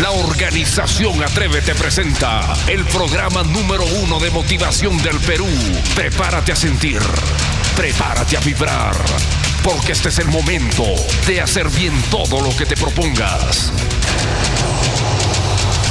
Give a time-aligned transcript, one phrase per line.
[0.00, 5.46] La organización Atrévete presenta el programa número uno de motivación del Perú.
[5.94, 7.00] Prepárate a sentir,
[7.74, 8.94] prepárate a vibrar,
[9.64, 10.84] porque este es el momento
[11.26, 13.72] de hacer bien todo lo que te propongas.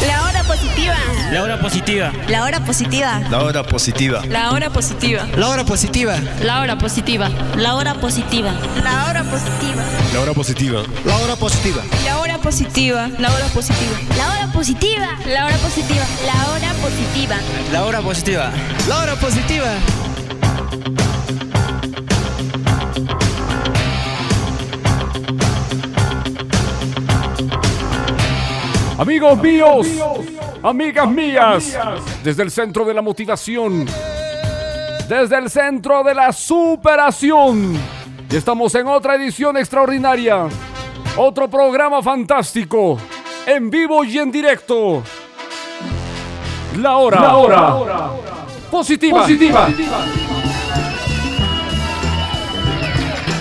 [0.05, 0.95] La hora positiva.
[1.31, 2.11] La hora positiva.
[2.27, 3.19] La hora positiva.
[3.31, 4.21] La hora positiva.
[4.29, 5.25] La hora positiva.
[5.35, 6.19] La hora positiva.
[6.19, 6.19] La hora positiva.
[6.43, 7.29] La hora positiva.
[7.57, 8.53] La hora positiva.
[8.83, 9.83] La hora positiva.
[10.15, 10.81] La hora positiva.
[11.03, 11.83] La hora positiva.
[12.05, 13.09] La hora positiva.
[13.19, 15.07] La hora positiva.
[15.27, 16.05] La hora positiva.
[16.15, 17.35] La hora positiva.
[17.73, 18.51] La hora positiva.
[18.87, 19.65] La hora positiva.
[28.97, 29.87] Amigos míos,
[30.63, 31.77] amigas mías,
[32.23, 33.85] desde el centro de la motivación,
[35.09, 37.77] desde el centro de la superación,
[38.35, 40.49] y estamos en otra edición extraordinaria,
[41.15, 42.97] otro programa fantástico,
[43.45, 45.01] en vivo y en directo.
[46.77, 48.11] La hora, la hora,
[48.69, 49.69] positiva, positiva.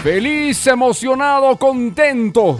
[0.05, 2.57] Feliz, emocionado, contento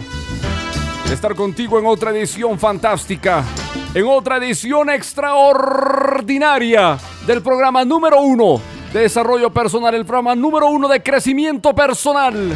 [1.07, 3.45] de estar contigo en otra edición fantástica,
[3.93, 11.01] en otra edición extraordinaria del programa número uno desarrollo personal, el programa número uno de
[11.01, 12.55] crecimiento personal.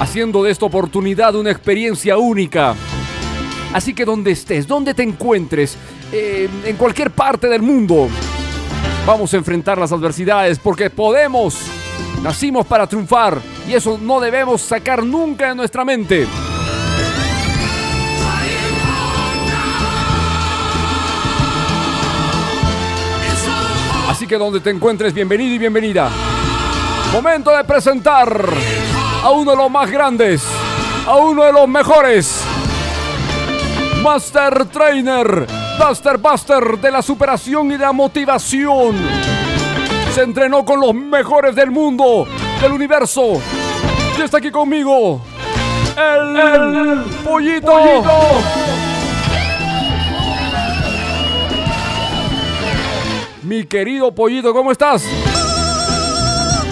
[0.00, 2.74] Haciendo de esta oportunidad una experiencia única.
[3.72, 5.76] Así que donde estés, donde te encuentres,
[6.12, 8.08] eh, en cualquier parte del mundo,
[9.06, 11.56] vamos a enfrentar las adversidades porque podemos.
[12.22, 16.26] Nacimos para triunfar y eso no debemos sacar nunca de nuestra mente.
[24.34, 26.10] Que donde te encuentres, bienvenido y bienvenida.
[27.12, 28.44] Momento de presentar
[29.22, 30.42] a uno de los más grandes,
[31.06, 32.42] a uno de los mejores.
[34.02, 35.46] Master Trainer,
[35.78, 38.96] Master Buster de la superación y de la motivación.
[40.12, 42.26] Se entrenó con los mejores del mundo,
[42.60, 43.40] del universo.
[44.18, 45.20] Y está aquí conmigo.
[45.96, 47.72] El, pollito.
[53.44, 55.04] Mi querido pollito, ¿cómo estás?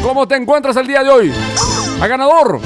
[0.02, 1.32] ¿Cómo te encuentras el día de hoy?
[2.00, 2.60] ¿A ganador?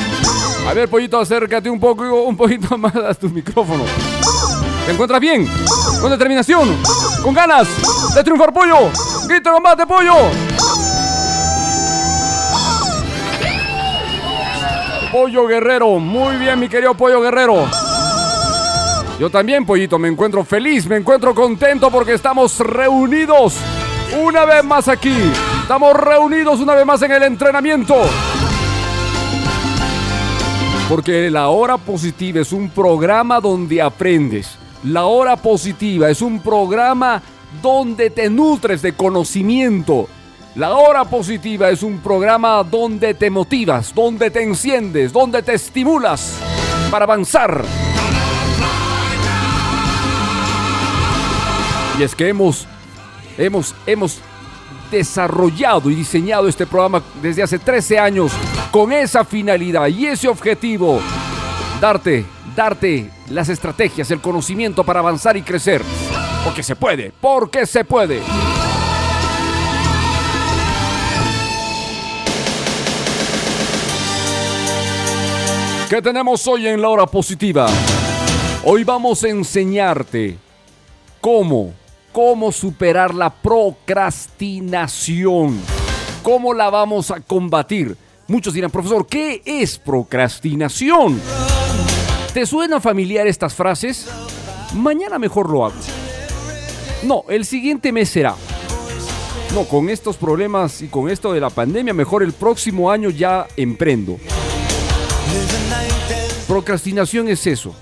[0.68, 3.82] A ver, pollito, acércate un poco, un poquito más a tu micrófono.
[4.86, 5.50] ¿Te encuentras bien?
[6.00, 6.76] ¿Con determinación?
[7.20, 7.66] ¿Con ganas
[8.14, 8.90] de triunfar, pollo?
[9.26, 10.14] ¡Grito combate, pollo!
[15.10, 17.68] Pollo Guerrero, muy bien, mi querido Pollo Guerrero.
[19.18, 23.54] Yo también, pollito, me encuentro feliz, me encuentro contento porque estamos reunidos
[24.14, 25.16] una vez más aquí.
[25.62, 27.94] Estamos reunidos una vez más en el entrenamiento.
[30.88, 34.56] Porque la hora positiva es un programa donde aprendes.
[34.84, 37.20] La hora positiva es un programa
[37.60, 40.08] donde te nutres de conocimiento.
[40.54, 46.34] La hora positiva es un programa donde te motivas, donde te enciendes, donde te estimulas
[46.90, 47.64] para avanzar.
[51.98, 52.66] Y es que hemos,
[53.38, 54.18] hemos, hemos
[54.90, 58.32] desarrollado y diseñado este programa desde hace 13 años
[58.70, 61.00] con esa finalidad y ese objetivo.
[61.80, 62.24] Darte,
[62.54, 65.82] darte las estrategias, el conocimiento para avanzar y crecer.
[66.44, 68.22] Porque se puede, porque se puede.
[75.88, 77.68] ¿Qué tenemos hoy en la hora positiva?
[78.64, 80.36] Hoy vamos a enseñarte
[81.20, 81.72] cómo,
[82.16, 85.60] cómo superar la procrastinación.
[86.22, 87.94] ¿Cómo la vamos a combatir?
[88.26, 91.20] Muchos dirán, profesor, ¿qué es procrastinación?
[92.32, 94.08] ¿Te suena familiar estas frases?
[94.72, 95.76] Mañana mejor lo hago.
[97.02, 98.34] No, el siguiente mes será.
[99.52, 103.46] No, con estos problemas y con esto de la pandemia, mejor el próximo año ya
[103.58, 104.16] emprendo.
[106.48, 107.74] Procrastinación es eso.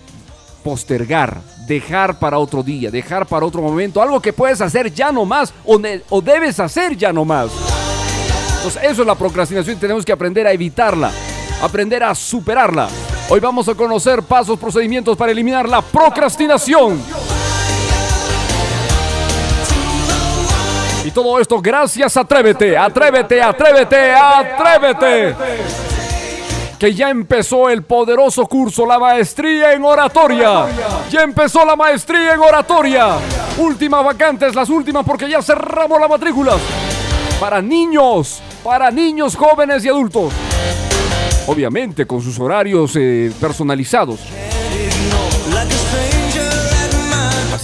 [0.65, 5.25] Postergar, dejar para otro día, dejar para otro momento, algo que puedes hacer ya no
[5.25, 5.81] más o,
[6.11, 7.51] o debes hacer ya no más.
[8.57, 11.11] Entonces, eso es la procrastinación y tenemos que aprender a evitarla,
[11.63, 12.89] aprender a superarla.
[13.29, 17.01] Hoy vamos a conocer pasos, procedimientos para eliminar la procrastinación.
[21.05, 25.94] Y todo esto gracias Atrévete, Atrévete, Atrévete, Atrévete.
[26.85, 30.67] Que ya empezó el poderoso curso, la maestría en oratoria.
[31.11, 33.17] Ya empezó la maestría en oratoria.
[33.57, 36.61] Últimas vacantes, las últimas porque ya cerramos las matrículas.
[37.41, 40.35] Para niños, para niños, jóvenes y adultos.
[41.47, 44.21] Obviamente con sus horarios eh, personalizados.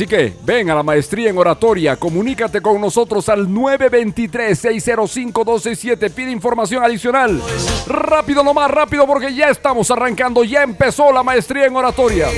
[0.00, 6.82] Así que ven a la maestría en oratoria, comunícate con nosotros al 923-605-267, pide información
[6.82, 7.38] adicional.
[7.86, 12.28] Rápido nomás, rápido porque ya estamos arrancando, ya empezó la maestría en oratoria.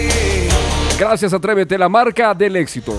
[0.99, 2.99] Gracias, Atrévete, la marca del éxito.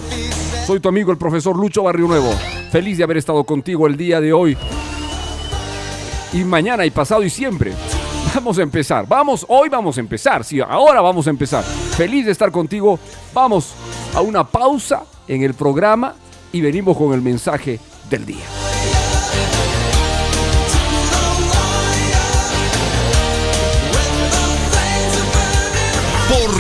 [0.65, 2.31] Soy tu amigo el profesor Lucho Barrio Nuevo.
[2.71, 4.57] Feliz de haber estado contigo el día de hoy.
[6.31, 7.73] Y mañana y pasado y siempre.
[8.33, 9.07] Vamos a empezar.
[9.07, 10.43] Vamos, hoy vamos a empezar.
[10.43, 11.63] Sí, ahora vamos a empezar.
[11.63, 12.99] Feliz de estar contigo.
[13.33, 13.73] Vamos
[14.15, 16.15] a una pausa en el programa
[16.51, 17.79] y venimos con el mensaje
[18.09, 18.72] del día.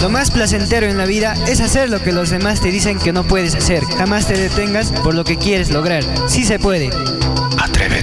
[0.03, 3.12] Lo más placentero en la vida es hacer lo que los demás te dicen que
[3.12, 3.85] no puedes hacer.
[3.85, 6.03] Jamás te detengas por lo que quieres lograr.
[6.29, 6.91] Sí se puede.
[7.56, 8.01] Atrévete.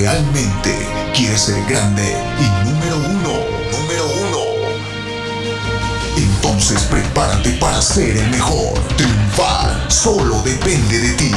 [0.00, 0.74] ¿Realmente
[1.14, 3.34] quieres ser grande y número uno?
[3.70, 4.38] Número uno.
[6.16, 8.78] Entonces prepárate para ser el mejor.
[8.96, 11.30] Triunfar solo depende de ti.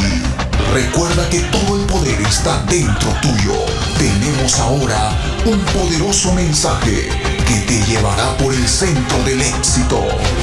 [0.74, 3.54] Recuerda que todo el poder está dentro tuyo.
[3.98, 5.12] Tenemos ahora
[5.46, 7.10] un poderoso mensaje
[7.54, 10.02] que te llevará por el centro del éxito.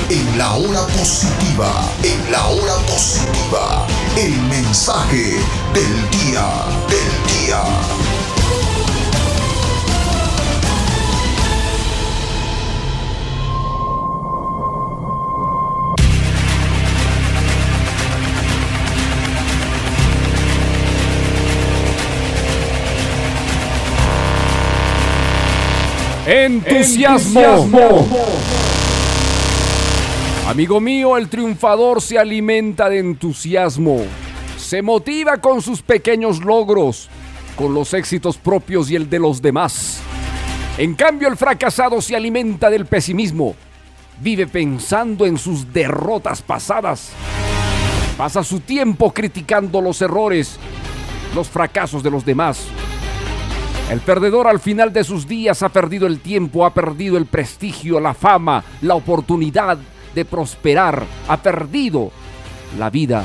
[0.09, 3.87] En la hora positiva, en la hora positiva,
[4.17, 5.40] el mensaje
[5.75, 6.47] del día,
[6.88, 8.39] del día.
[26.33, 28.07] Entusiasmo.
[30.47, 34.05] Amigo mío, el triunfador se alimenta de entusiasmo.
[34.57, 37.09] Se motiva con sus pequeños logros,
[37.57, 40.03] con los éxitos propios y el de los demás.
[40.79, 43.57] En cambio, el fracasado se alimenta del pesimismo.
[44.21, 47.11] Vive pensando en sus derrotas pasadas.
[48.17, 50.61] Pasa su tiempo criticando los errores,
[51.35, 52.69] los fracasos de los demás.
[53.90, 57.99] El perdedor al final de sus días ha perdido el tiempo, ha perdido el prestigio,
[57.99, 59.78] la fama, la oportunidad
[60.14, 62.12] de prosperar, ha perdido
[62.78, 63.25] la vida.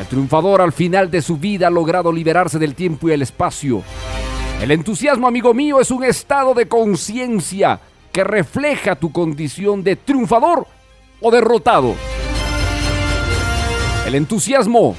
[0.00, 3.82] El triunfador al final de su vida ha logrado liberarse del tiempo y el espacio.
[4.62, 7.80] El entusiasmo, amigo mío, es un estado de conciencia
[8.10, 10.66] que refleja tu condición de triunfador
[11.20, 11.94] o derrotado.
[14.06, 14.96] El entusiasmo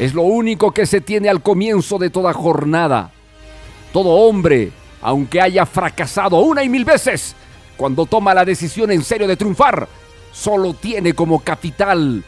[0.00, 3.12] es lo único que se tiene al comienzo de toda jornada.
[3.98, 4.70] Todo hombre,
[5.02, 7.34] aunque haya fracasado una y mil veces,
[7.76, 9.88] cuando toma la decisión en serio de triunfar,
[10.30, 12.22] solo tiene como capital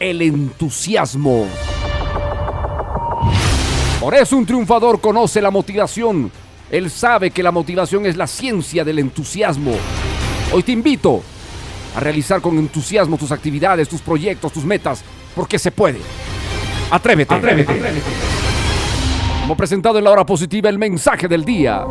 [0.00, 1.46] el entusiasmo.
[4.00, 6.28] Por eso un triunfador conoce la motivación.
[6.68, 9.74] Él sabe que la motivación es la ciencia del entusiasmo.
[10.52, 11.22] Hoy te invito
[11.94, 15.04] a realizar con entusiasmo tus actividades, tus proyectos, tus metas,
[15.36, 16.00] porque se puede.
[16.90, 17.32] Atrévete.
[17.32, 17.72] Atrévete.
[19.42, 21.84] Como presentado en la hora positiva, el mensaje del día.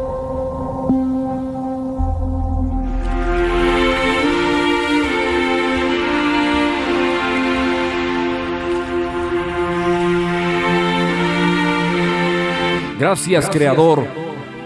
[12.98, 14.06] Gracias, Creador,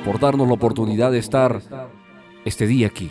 [0.06, 1.60] por darnos la oportunidad de estar
[2.46, 3.10] este día aquí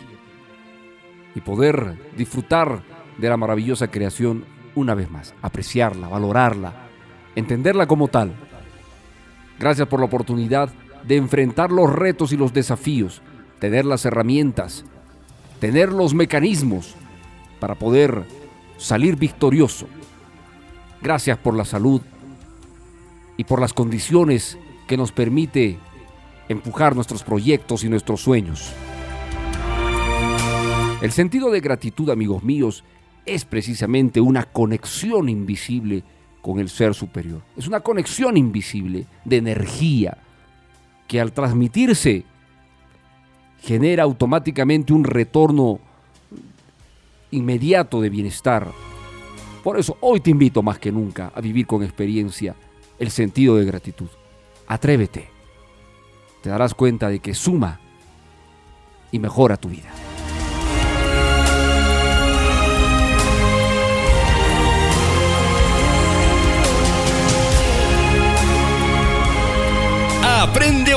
[1.35, 2.81] y poder disfrutar
[3.17, 6.87] de la maravillosa creación una vez más, apreciarla, valorarla,
[7.35, 8.44] entenderla como tal.
[9.59, 10.69] Gracias por la oportunidad
[11.03, 13.21] de enfrentar los retos y los desafíos,
[13.59, 14.83] tener las herramientas,
[15.59, 16.95] tener los mecanismos
[17.59, 18.25] para poder
[18.77, 19.87] salir victorioso.
[21.01, 22.01] Gracias por la salud
[23.37, 24.57] y por las condiciones
[24.87, 25.77] que nos permite
[26.49, 28.73] empujar nuestros proyectos y nuestros sueños.
[31.01, 32.83] El sentido de gratitud, amigos míos,
[33.25, 36.03] es precisamente una conexión invisible
[36.45, 37.41] con el ser superior.
[37.57, 40.15] Es una conexión invisible de energía
[41.07, 42.23] que al transmitirse
[43.63, 45.79] genera automáticamente un retorno
[47.31, 48.67] inmediato de bienestar.
[49.63, 52.53] Por eso hoy te invito más que nunca a vivir con experiencia
[52.99, 54.09] el sentido de gratitud.
[54.67, 55.27] Atrévete.
[56.43, 57.79] Te darás cuenta de que suma
[59.11, 60.04] y mejora tu vida.
[70.45, 70.93] Aprende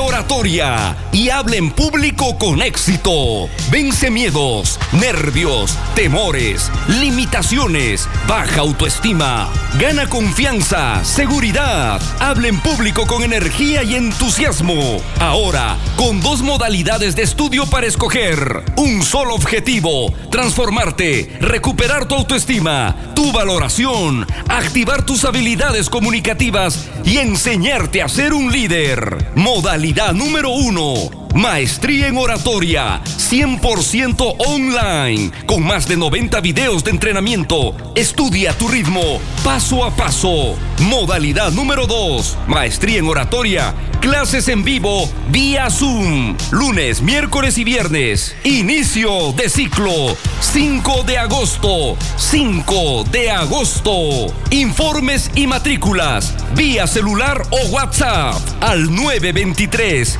[1.11, 3.49] y habla en público con éxito.
[3.71, 9.49] Vence miedos, nervios, temores, limitaciones, baja autoestima.
[9.79, 11.99] Gana confianza, seguridad.
[12.19, 15.01] Habla en público con energía y entusiasmo.
[15.19, 18.63] Ahora, con dos modalidades de estudio para escoger.
[18.77, 28.03] Un solo objetivo, transformarte, recuperar tu autoestima, tu valoración, activar tus habilidades comunicativas y enseñarte
[28.03, 29.31] a ser un líder.
[29.35, 31.28] Modalidad número uno.
[31.35, 37.75] Maestría en oratoria, 100% online, con más de 90 videos de entrenamiento.
[37.95, 39.01] Estudia tu ritmo,
[39.43, 40.55] paso a paso.
[40.79, 48.35] Modalidad número 2, maestría en oratoria, clases en vivo, vía Zoom, lunes, miércoles y viernes.
[48.43, 54.33] Inicio de ciclo, 5 de agosto, 5 de agosto.
[54.49, 60.17] Informes y matrículas, vía celular o WhatsApp al 923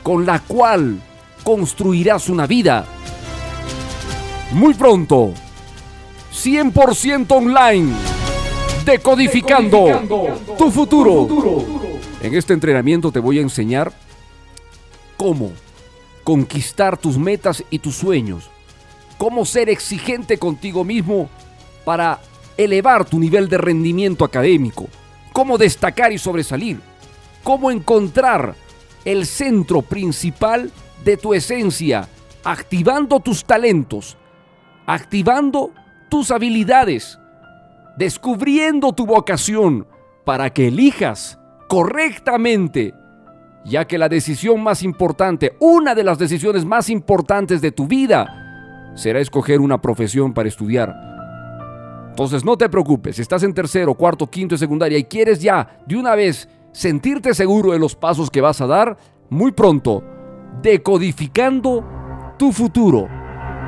[0.04, 1.00] con la cual
[1.44, 2.86] construirás una vida.
[4.52, 5.32] Muy pronto,
[6.34, 7.94] 100% online,
[8.84, 11.91] decodificando, tu futuro.
[12.22, 13.92] En este entrenamiento te voy a enseñar
[15.18, 15.52] cómo
[16.24, 18.50] conquistar tus metas y tus sueños,
[19.18, 21.30] cómo ser exigente contigo mismo
[21.84, 22.20] para
[22.58, 24.88] elevar tu nivel de rendimiento académico,
[25.34, 26.80] cómo destacar y sobresalir,
[27.44, 28.54] cómo encontrar
[29.04, 30.72] el centro principal
[31.04, 32.08] de tu esencia,
[32.44, 34.16] activando tus talentos,
[34.86, 35.72] activando
[36.08, 37.18] tus habilidades,
[37.98, 39.88] descubriendo tu vocación
[40.24, 41.40] para que elijas
[41.72, 42.94] correctamente,
[43.64, 48.92] ya que la decisión más importante, una de las decisiones más importantes de tu vida,
[48.94, 50.94] será escoger una profesión para estudiar.
[52.10, 55.80] Entonces no te preocupes, si estás en tercero, cuarto, quinto y secundaria y quieres ya
[55.88, 58.98] de una vez sentirte seguro de los pasos que vas a dar,
[59.30, 60.04] muy pronto,
[60.62, 63.08] decodificando tu futuro.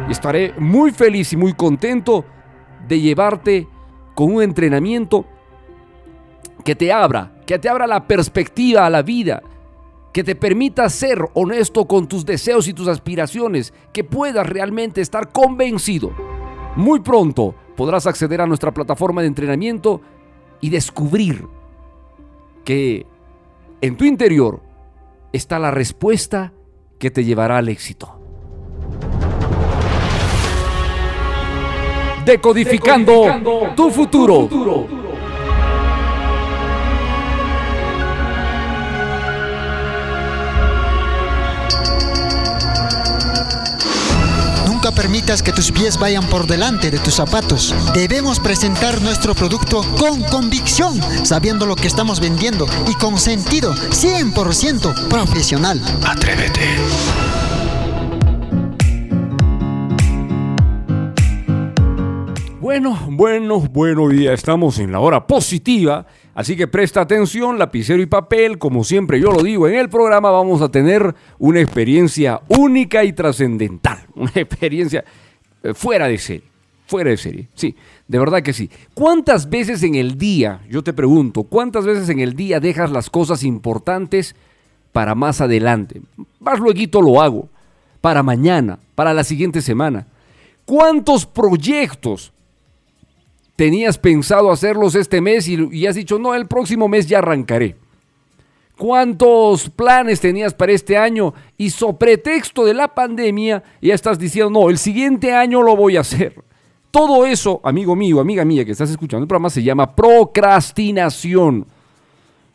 [0.09, 2.25] Estaré muy feliz y muy contento
[2.85, 3.65] de llevarte
[4.13, 5.25] con un entrenamiento
[6.63, 9.43] que te abra, que te abra la perspectiva a la vida,
[10.13, 15.31] que te permita ser honesto con tus deseos y tus aspiraciones, que puedas realmente estar
[15.31, 16.11] convencido.
[16.75, 20.01] Muy pronto podrás acceder a nuestra plataforma de entrenamiento
[20.61, 21.45] y descubrir
[22.63, 23.05] que
[23.81, 24.61] en tu interior
[25.33, 26.53] está la respuesta
[26.99, 28.19] que te llevará al éxito.
[32.25, 35.02] Decodificando, tu futuro.
[45.03, 47.75] Permitas que tus pies vayan por delante de tus zapatos.
[47.93, 55.09] Debemos presentar nuestro producto con convicción, sabiendo lo que estamos vendiendo y con sentido 100%
[55.09, 55.81] profesional.
[56.05, 56.61] Atrévete.
[62.63, 64.31] Bueno, bueno, bueno día.
[64.31, 66.05] Estamos en la hora positiva.
[66.33, 68.57] Así que presta atención, lapicero y papel.
[68.57, 73.11] Como siempre yo lo digo en el programa, vamos a tener una experiencia única y
[73.11, 74.07] trascendental.
[74.15, 75.03] Una experiencia
[75.61, 76.45] eh, fuera de serie.
[76.87, 77.49] Fuera de serie.
[77.53, 77.75] Sí,
[78.07, 78.69] de verdad que sí.
[78.93, 83.09] ¿Cuántas veces en el día, yo te pregunto, cuántas veces en el día dejas las
[83.09, 84.37] cosas importantes
[84.93, 86.01] para más adelante?
[86.39, 87.49] Más luego lo hago.
[87.99, 90.07] Para mañana, para la siguiente semana.
[90.63, 92.32] ¿Cuántos proyectos
[93.55, 97.75] tenías pensado hacerlos este mes y, has dicho, no, el próximo mes ya arrancaré.
[98.77, 101.33] ¿Cuántos planes tenías para este año?
[101.57, 105.97] Y sobre pretexto de la pandemia ya estás diciendo, no, el siguiente año lo voy
[105.97, 106.35] a hacer.
[106.89, 111.65] Todo eso, amigo mío, amiga mía que estás escuchando el programa, se llama procrastinación.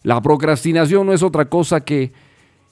[0.02, 2.12] La procrastinación no es otra cosa que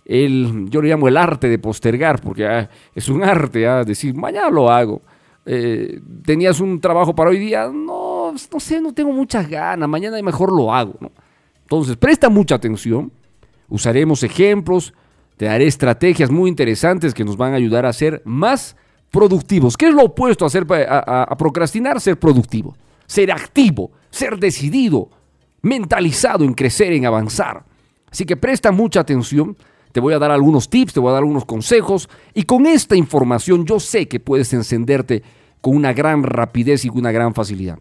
[0.05, 4.15] el, yo le llamo el arte de postergar, porque ah, es un arte, ah, decir,
[4.15, 5.03] mañana lo hago.
[5.45, 7.69] Eh, tenías un trabajo para hoy día,
[8.33, 10.95] no, no sé, no tengo muchas ganas, mañana mejor lo hago.
[11.63, 13.13] Entonces, presta mucha atención,
[13.69, 14.95] usaremos ejemplos,
[15.37, 18.77] te daré estrategias muy interesantes que nos van a ayudar a ser más
[19.11, 19.77] productivos.
[19.77, 22.01] ¿Qué es lo opuesto a, ser, a procrastinar?
[22.01, 25.11] Ser productivo, ser activo, ser decidido,
[25.63, 27.65] mentalizado en crecer, en avanzar.
[28.11, 29.57] Así que presta mucha atención.
[29.93, 32.97] Te voy a dar algunos tips, te voy a dar algunos consejos y con esta
[32.97, 35.23] información yo sé que puedes encenderte
[35.61, 37.79] con una gran rapidez y con una gran facilidad.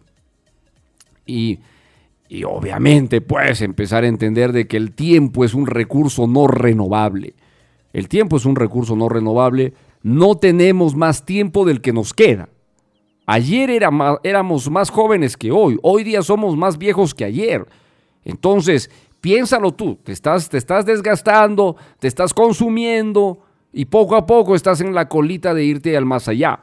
[1.26, 1.60] Y,
[2.46, 7.36] obviamente puedes empezar a entender de que el tiempo es un recurso no renovable.
[7.94, 9.74] El tiempo es un recurso no renovable.
[10.04, 12.50] No tenemos más tiempo del que nos queda.
[13.26, 13.70] Ayer
[14.24, 15.80] éramos más jóvenes que hoy.
[15.82, 17.66] Hoy día somos más viejos que ayer.
[18.24, 19.98] Entonces, piénsalo tú.
[20.04, 20.50] Te estás
[20.86, 23.40] desgastando, te estás consumiendo
[23.74, 26.62] y poco a poco estás en la colita de irte al más allá.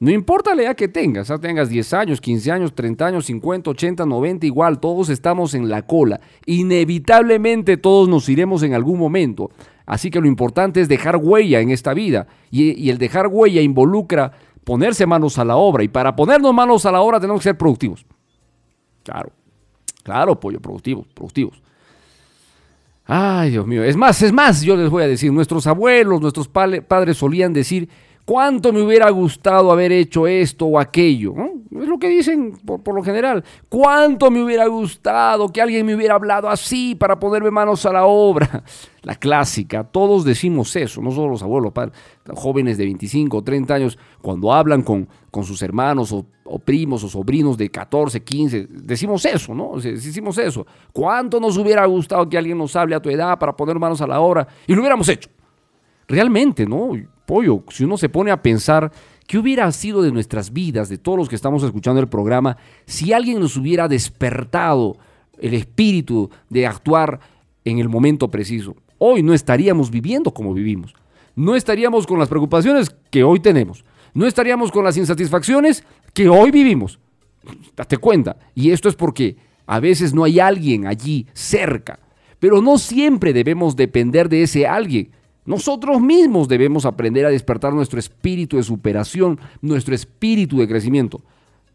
[0.00, 3.70] No importa la edad que tengas, ya tengas 10 años, 15 años, 30 años, 50,
[3.70, 6.20] 80, 90, igual, todos estamos en la cola.
[6.46, 9.50] Inevitablemente todos nos iremos en algún momento.
[9.86, 12.26] Así que lo importante es dejar huella en esta vida.
[12.50, 14.32] Y, y, el dejar huella involucra
[14.64, 15.84] ponerse manos a la obra.
[15.84, 18.04] Y para ponernos manos a la obra tenemos que ser productivos.
[19.04, 19.30] Claro,
[20.02, 21.62] claro, pollo, productivos, productivos.
[23.06, 23.84] Ay, Dios mío.
[23.84, 27.88] Es más, es más, yo les voy a decir, nuestros abuelos, nuestros padres solían decir,
[28.24, 31.34] ¿Cuánto me hubiera gustado haber hecho esto o aquello?
[31.70, 33.44] Es lo que dicen por, por, lo general.
[33.68, 38.06] ¿Cuánto me hubiera gustado que alguien me hubiera hablado así para ponerme manos a la
[38.06, 38.64] obra?
[39.02, 41.94] La clásica, todos decimos eso, no solo los abuelos, padres,
[42.32, 47.04] jóvenes de 25 o 30 años, cuando hablan con, con sus hermanos o, o, primos
[47.04, 49.78] o sobrinos de 14, 15, decimos eso, ¿no?
[49.78, 50.66] Decimos eso.
[50.90, 54.06] ¿Cuánto nos hubiera gustado que alguien nos hable a tu edad para poner manos a
[54.06, 54.48] la obra?
[54.66, 55.28] Y lo hubiéramos hecho.
[56.08, 56.92] Realmente, ¿no?
[57.26, 58.92] Pollo, si uno se pone a pensar
[59.26, 62.56] qué hubiera sido de nuestras vidas, de todos los que estamos escuchando el programa,
[62.86, 64.98] si alguien nos hubiera despertado
[65.38, 67.20] el espíritu de actuar
[67.64, 68.76] en el momento preciso.
[68.98, 70.94] Hoy no estaríamos viviendo como vivimos.
[71.34, 73.84] No estaríamos con las preocupaciones que hoy tenemos.
[74.12, 77.00] No estaríamos con las insatisfacciones que hoy vivimos.
[77.76, 78.36] Date cuenta.
[78.54, 81.98] Y esto es porque a veces no hay alguien allí cerca.
[82.38, 85.10] Pero no siempre debemos depender de ese alguien.
[85.46, 91.22] Nosotros mismos debemos aprender a despertar nuestro espíritu de superación, nuestro espíritu de crecimiento.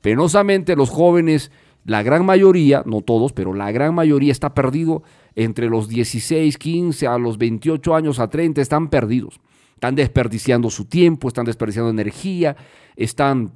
[0.01, 1.51] Penosamente los jóvenes,
[1.85, 5.03] la gran mayoría, no todos, pero la gran mayoría está perdido
[5.35, 9.39] entre los 16, 15 a los 28 años a 30, están perdidos.
[9.75, 12.57] Están desperdiciando su tiempo, están desperdiciando energía,
[12.95, 13.53] están,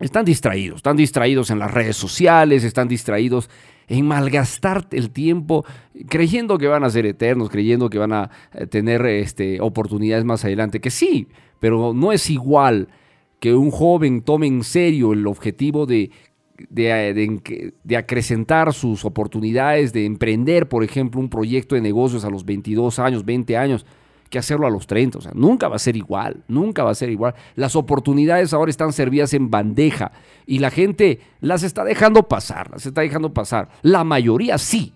[0.00, 3.48] están distraídos, están distraídos en las redes sociales, están distraídos
[3.88, 5.64] en malgastar el tiempo
[6.08, 10.44] creyendo que van a ser eternos, creyendo que van a eh, tener este, oportunidades más
[10.44, 12.88] adelante, que sí, pero no es igual
[13.40, 16.10] que un joven tome en serio el objetivo de,
[16.68, 22.44] de, de, acrecentar sus oportunidades, de emprender, por ejemplo, un proyecto de negocios a los
[22.44, 23.86] 22 años, 20 años,
[24.30, 25.18] que hacerlo a los 30.
[25.18, 27.34] O sea, nunca va a ser igual, nunca va a ser igual.
[27.54, 30.12] Las oportunidades ahora están servidas en bandeja
[30.46, 33.68] y la gente las está dejando pasar, las está dejando pasar.
[33.82, 34.92] La mayoría sí.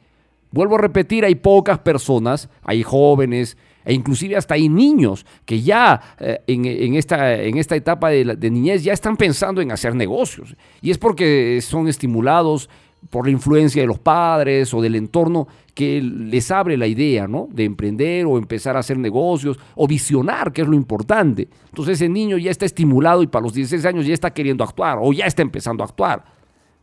[0.51, 6.17] Vuelvo a repetir, hay pocas personas, hay jóvenes, e inclusive hasta hay niños que ya
[6.21, 10.55] eh, en, esta, en esta etapa de, de, niñez ya están pensando en hacer negocios.
[10.81, 12.69] Y es porque son estimulados
[13.11, 17.49] por la influencia de los padres o del entorno que les abre la idea, ¿no?
[17.51, 21.49] De emprender o empezar a hacer negocios o visionar, que es lo importante.
[21.67, 24.99] Entonces ese niño ya está estimulado y para los 16 años ya está queriendo actuar
[25.01, 26.25] o ya está empezando a actuar.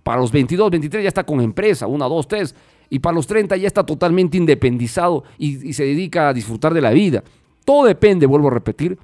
[0.04, 2.56] Para los 22, 23 ya está con empresa, una, dos, tres.
[2.90, 6.92] Y para los 30 ya está totalmente independizado y se dedica a disfrutar de la
[6.92, 7.24] vida.
[7.64, 8.98] Todo depende, vuelvo a repetir,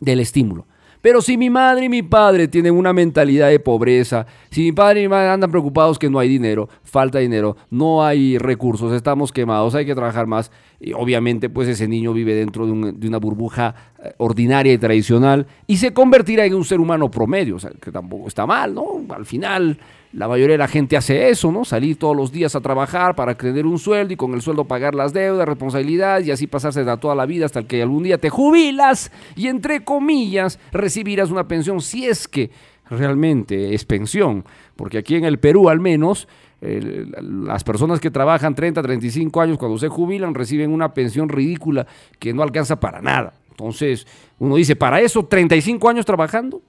[0.00, 0.66] del estímulo.
[1.04, 5.00] Pero si mi madre y mi padre tienen una mentalidad de pobreza, si mi padre
[5.00, 9.30] y mi madre andan preocupados que no hay dinero, falta dinero, no hay recursos, estamos
[9.30, 13.18] quemados, hay que trabajar más, y obviamente pues ese niño vive dentro de, de una
[13.18, 17.72] burbuja eh, ordinaria y tradicional y se convertirá en un ser humano promedio, o sea,
[17.78, 19.04] que tampoco está mal, ¿no?
[19.10, 19.78] Al final
[20.14, 21.64] la mayoría de la gente hace eso, ¿no?
[21.64, 24.94] Salir todos los días a trabajar para tener un sueldo y con el sueldo pagar
[24.94, 29.10] las deudas, responsabilidades y así pasarse toda la vida hasta que algún día te jubilas
[29.34, 32.50] y entre comillas recibirás una pensión si es que
[32.88, 34.44] realmente es pensión.
[34.76, 36.28] Porque aquí en el Perú al menos
[36.60, 41.86] las personas que trabajan 30, 35 años cuando se jubilan reciben una pensión ridícula
[42.20, 43.34] que no alcanza para nada.
[43.50, 44.06] Entonces
[44.38, 46.62] uno dice, ¿para eso 35 años trabajando?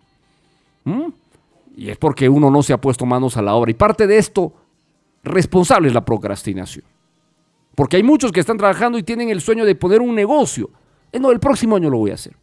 [0.84, 1.10] ¿Mm?
[1.76, 3.72] Y es porque uno no se ha puesto manos a la obra.
[3.72, 4.54] Y parte de esto
[5.24, 6.86] responsable es la procrastinación.
[7.76, 10.70] Porque hay muchos que están trabajando y tienen el sueño de poner un negocio.
[11.12, 12.36] Eh, no, el próximo año lo voy a hacer.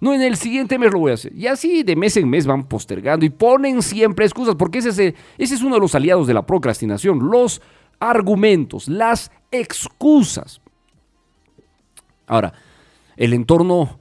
[0.00, 1.32] No, en el siguiente mes lo voy a hacer.
[1.34, 5.14] Y así de mes en mes van postergando y ponen siempre excusas, porque ese es,
[5.38, 7.62] ese es uno de los aliados de la procrastinación, los
[7.98, 10.60] argumentos, las excusas.
[12.26, 12.52] Ahora,
[13.16, 13.98] el entorno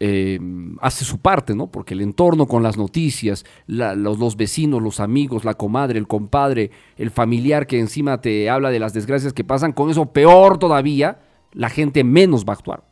[0.00, 0.38] eh,
[0.80, 1.72] hace su parte, ¿no?
[1.72, 7.10] Porque el entorno con las noticias, los, vecinos, los amigos, la comadre, el compadre, el
[7.10, 11.18] familiar que encima te habla de las desgracias que pasan, con eso peor todavía,
[11.52, 12.84] la gente menos va a actuar.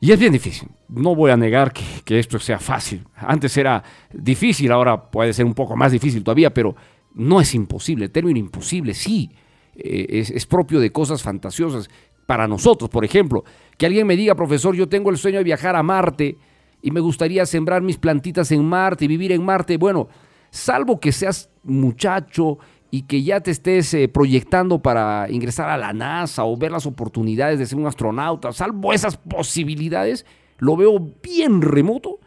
[0.00, 0.68] Y es bien difícil.
[0.88, 3.06] No voy a negar que, esto sea fácil.
[3.14, 6.74] Antes era difícil, ahora puede ser un poco más difícil todavía, pero
[7.14, 8.06] no es imposible.
[8.06, 9.30] El término imposible sí
[9.76, 11.88] eh, es propio de cosas fantasiosas
[12.32, 13.44] para nosotros, por ejemplo,
[13.76, 16.38] que alguien me diga, profesor, yo tengo el sueño de viajar a Marte
[16.80, 19.76] y me gustaría sembrar mis plantitas en Marte y vivir en Marte.
[19.76, 20.08] Bueno,
[20.48, 22.56] salvo que seas muchacho
[22.90, 26.86] y que ya te estés eh, proyectando para ingresar a la NASA o ver las
[26.86, 30.24] oportunidades de ser un astronauta, salvo esas posibilidades,
[30.56, 32.18] lo veo bien remoto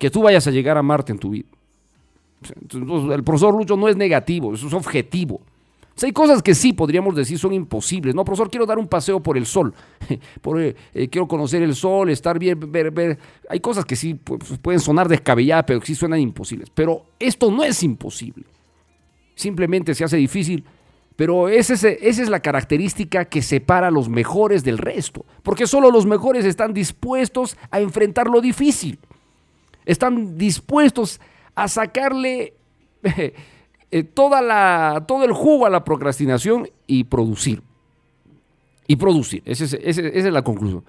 [0.00, 1.46] que tú vayas a llegar a Marte en tu vida.
[2.82, 5.42] el profesor Lucho no es negativo, eso es objetivo
[6.02, 8.14] hay cosas que sí podríamos decir son imposibles.
[8.14, 9.72] No, profesor, quiero dar un paseo por el sol.
[10.40, 13.18] por, eh, eh, quiero conocer el sol, estar bien, ver, ver.
[13.48, 16.68] Hay cosas que sí pues, pueden sonar descabelladas, pero sí suenan imposibles.
[16.70, 18.44] Pero esto no es imposible.
[19.36, 20.64] Simplemente se hace difícil.
[21.16, 25.24] Pero es, esa es la característica que separa a los mejores del resto.
[25.44, 28.98] Porque solo los mejores están dispuestos a enfrentar lo difícil.
[29.84, 31.20] Están dispuestos
[31.54, 32.54] a sacarle
[33.94, 37.62] Eh, toda la, todo el jugo a la procrastinación y producir.
[38.88, 40.84] Y producir, esa es, la conclusión.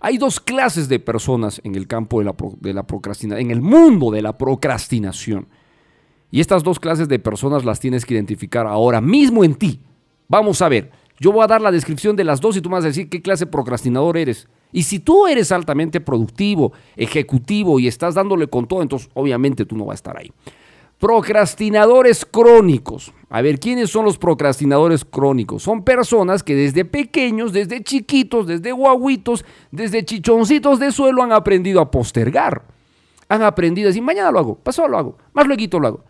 [0.00, 3.60] Hay dos clases de personas en el campo de la, de la procrastinación, en el
[3.60, 5.46] mundo de la procrastinación.
[6.32, 9.78] Y estas dos clases de personas las tienes que identificar ahora mismo en ti.
[10.26, 10.90] Vamos a ver,
[11.20, 13.08] yo voy a dar la descripción de las dos y tú me vas a decir
[13.08, 14.48] qué clase de procrastinador eres.
[14.72, 19.76] Y si tú eres altamente productivo, ejecutivo y estás dándole con todo, entonces obviamente tú
[19.76, 20.32] no vas a estar ahí.
[20.98, 23.12] Procrastinadores crónicos.
[23.30, 25.62] A ver, ¿quiénes son los procrastinadores crónicos?
[25.62, 31.80] Son personas que desde pequeños, desde chiquitos, desde guaguitos, desde chichoncitos de suelo han aprendido
[31.80, 32.62] a postergar.
[33.28, 36.04] Han aprendido a decir, mañana lo hago, pasado lo hago, más luego lo hago.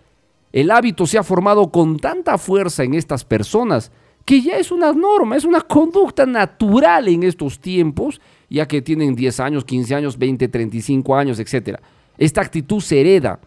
[0.52, 3.92] El hábito se ha formado con tanta fuerza en estas personas
[4.24, 9.14] que ya es una norma, es una conducta natural en estos tiempos, ya que tienen
[9.14, 11.78] 10 años, 15 años, 20, 35 años, etc.
[12.16, 13.40] Esta actitud se hereda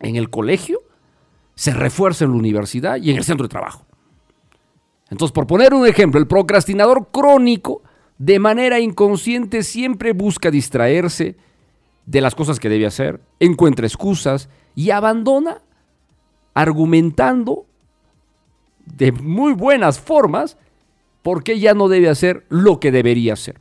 [0.00, 0.80] en el colegio,
[1.54, 3.86] se refuerza en la universidad y en el centro de trabajo.
[5.10, 7.82] Entonces, por poner un ejemplo, el procrastinador crónico
[8.18, 11.36] de manera inconsciente siempre busca distraerse
[12.06, 15.62] de las cosas que debe hacer, encuentra excusas y abandona
[16.54, 17.66] argumentando
[18.84, 20.56] de muy buenas formas
[21.22, 23.60] por qué ya no debe hacer lo que debería hacer.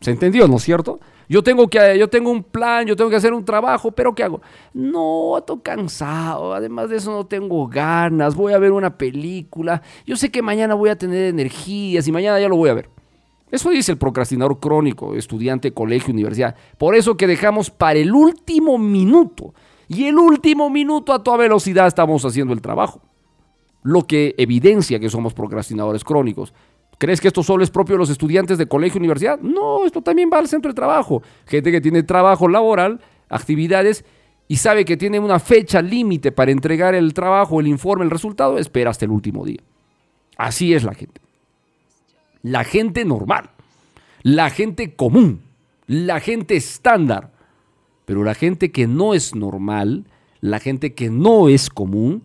[0.00, 1.00] ¿Se entendió, no es cierto?
[1.28, 4.22] Yo tengo, que, yo tengo un plan, yo tengo que hacer un trabajo, pero ¿qué
[4.22, 4.40] hago?
[4.72, 10.16] No, estoy cansado, además de eso no tengo ganas, voy a ver una película, yo
[10.16, 12.88] sé que mañana voy a tener energías y mañana ya lo voy a ver.
[13.50, 16.54] Eso dice el procrastinador crónico, estudiante, colegio, universidad.
[16.76, 19.54] Por eso que dejamos para el último minuto.
[19.88, 23.00] Y el último minuto a toda velocidad estamos haciendo el trabajo.
[23.82, 26.52] Lo que evidencia que somos procrastinadores crónicos.
[26.98, 29.38] ¿Crees que esto solo es propio de los estudiantes de colegio universidad?
[29.40, 31.22] No, esto también va al centro de trabajo.
[31.46, 34.04] Gente que tiene trabajo laboral, actividades
[34.48, 38.58] y sabe que tiene una fecha límite para entregar el trabajo, el informe, el resultado,
[38.58, 39.60] espera hasta el último día.
[40.36, 41.20] Así es la gente.
[42.42, 43.50] La gente normal,
[44.22, 45.42] la gente común,
[45.86, 47.30] la gente estándar.
[48.06, 50.06] Pero la gente que no es normal,
[50.40, 52.24] la gente que no es común,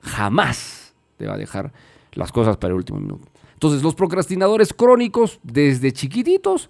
[0.00, 1.72] jamás te va a dejar
[2.12, 3.33] las cosas para el último minuto.
[3.64, 6.68] Entonces, los procrastinadores crónicos, desde chiquititos,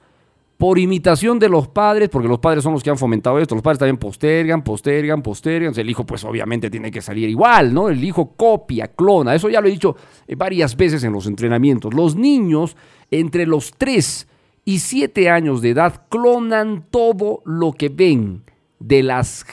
[0.57, 3.65] por imitación de los padres, porque los padres son los que han fomentado esto, los
[3.65, 7.89] padres también postergan, postergan, postergan, el hijo pues obviamente tiene que salir igual, ¿no?
[7.89, 9.97] El hijo copia, clona, eso ya lo he dicho
[10.29, 11.93] eh, varias veces en los entrenamientos.
[11.93, 12.77] Los niños
[13.11, 14.29] entre los 3
[14.65, 18.45] y 7 años de edad clonan todo lo que ven
[18.79, 19.45] de las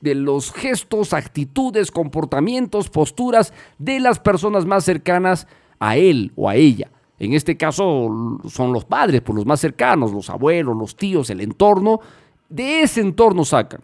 [0.00, 5.46] de los gestos, actitudes, comportamientos, posturas de las personas más cercanas
[5.80, 6.90] a él o a ella.
[7.18, 11.40] En este caso son los padres, por los más cercanos, los abuelos, los tíos, el
[11.40, 12.00] entorno.
[12.48, 13.80] De ese entorno sacan.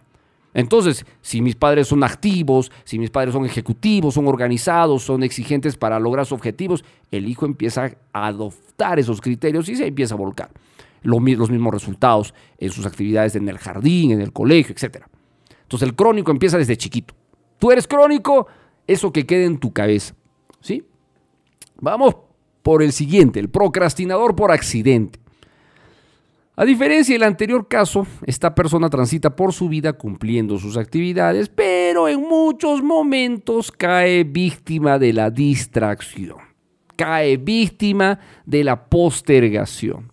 [0.53, 5.77] Entonces, si mis padres son activos, si mis padres son ejecutivos, son organizados, son exigentes
[5.77, 10.17] para lograr sus objetivos, el hijo empieza a adoptar esos criterios y se empieza a
[10.17, 10.49] volcar.
[11.03, 15.03] Los, mismos resultados en sus actividades en el jardín, en el colegio, etc.
[15.61, 17.13] Entonces, el crónico empieza desde chiquito.
[17.59, 18.47] Tú eres crónico,
[18.87, 20.15] eso que quede en tu cabeza.
[21.79, 22.15] Vamos
[22.63, 25.19] por el siguiente, el procrastinador por accidente.
[26.59, 32.07] A diferencia del anterior caso, esta persona transita por su vida cumpliendo sus actividades, pero
[32.07, 36.37] en muchos momentos cae víctima de la distracción,
[36.95, 40.11] cae víctima de la postergación.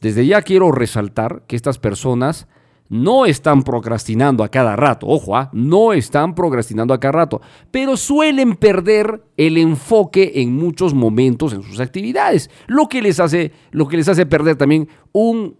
[0.00, 2.48] Desde ya quiero resaltar que estas personas
[2.90, 5.48] no están procrastinando a cada rato, ojo, ¿ah?
[5.52, 11.62] no están procrastinando a cada rato, pero suelen perder el enfoque en muchos momentos en
[11.62, 15.56] sus actividades, lo que les hace, lo que les hace perder también un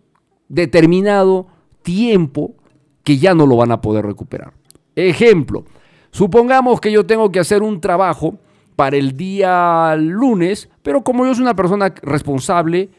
[0.49, 1.47] determinado
[1.83, 2.57] tiempo
[3.05, 4.53] que ya no lo van a poder recuperar.
[4.97, 5.65] Ejemplo,
[6.11, 8.41] supongamos que yo tengo que hacer un trabajo
[8.75, 12.91] para el día lunes, pero como yo soy una persona responsable,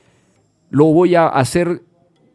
[0.69, 1.83] lo voy a hacer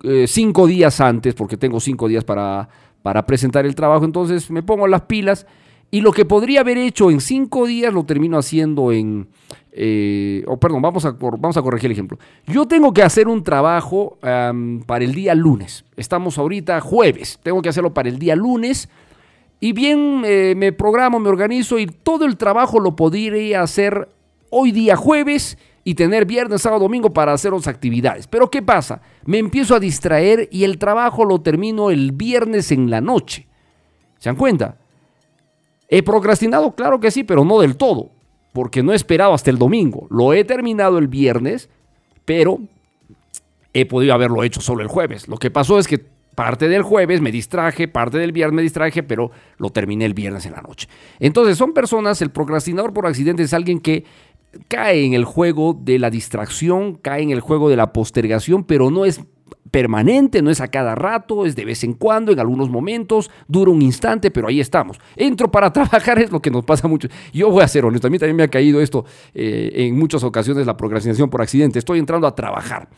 [0.02, 2.68] eh, cinco días antes, porque tengo cinco días para,
[3.02, 5.46] para presentar el trabajo, entonces me pongo las pilas
[5.90, 9.28] y lo que podría haber hecho en cinco días lo termino haciendo en...
[9.78, 12.18] Eh, perdón, vamos a, vamos a corregir el ejemplo.
[12.46, 15.84] Yo tengo que hacer un trabajo para el día lunes.
[15.96, 17.38] Estamos ahorita jueves.
[17.42, 18.88] Tengo que hacerlo para el día lunes.
[19.60, 24.08] Y bien eh, me programo, me organizo y todo el trabajo lo podría hacer
[24.50, 25.56] hoy día jueves
[25.88, 28.26] y tener viernes, sábado, domingo para hacer otras actividades.
[28.26, 29.00] Pero ¿qué pasa?
[29.24, 33.46] Me empiezo a distraer y el trabajo lo termino el viernes en la noche.
[34.18, 34.78] ¿Se dan cuenta?
[35.88, 36.74] ¿He procrastinado?
[36.74, 38.10] Claro que sí, pero no del todo,
[38.52, 40.08] porque no he esperado hasta el domingo.
[40.10, 41.70] Lo he terminado el viernes,
[42.24, 42.58] pero
[43.72, 45.28] he podido haberlo hecho solo el jueves.
[45.28, 49.04] Lo que pasó es que parte del jueves me distraje, parte del viernes me distraje,
[49.04, 50.88] pero lo terminé el viernes en la noche.
[51.20, 54.04] Entonces son personas, el procrastinador por accidente es alguien que
[54.68, 58.90] cae en el juego de la distracción, cae en el juego de la postergación, pero
[58.90, 59.20] no es
[59.70, 63.70] permanente, no es a cada rato, es de vez en cuando, en algunos momentos, dura
[63.70, 64.98] un instante, pero ahí estamos.
[65.16, 67.08] Entro para trabajar, es lo que nos pasa mucho.
[67.32, 70.22] Yo voy a ser honesto, a mí también me ha caído esto eh, en muchas
[70.24, 71.78] ocasiones, la procrastinación por accidente.
[71.78, 72.88] Estoy entrando a trabajar,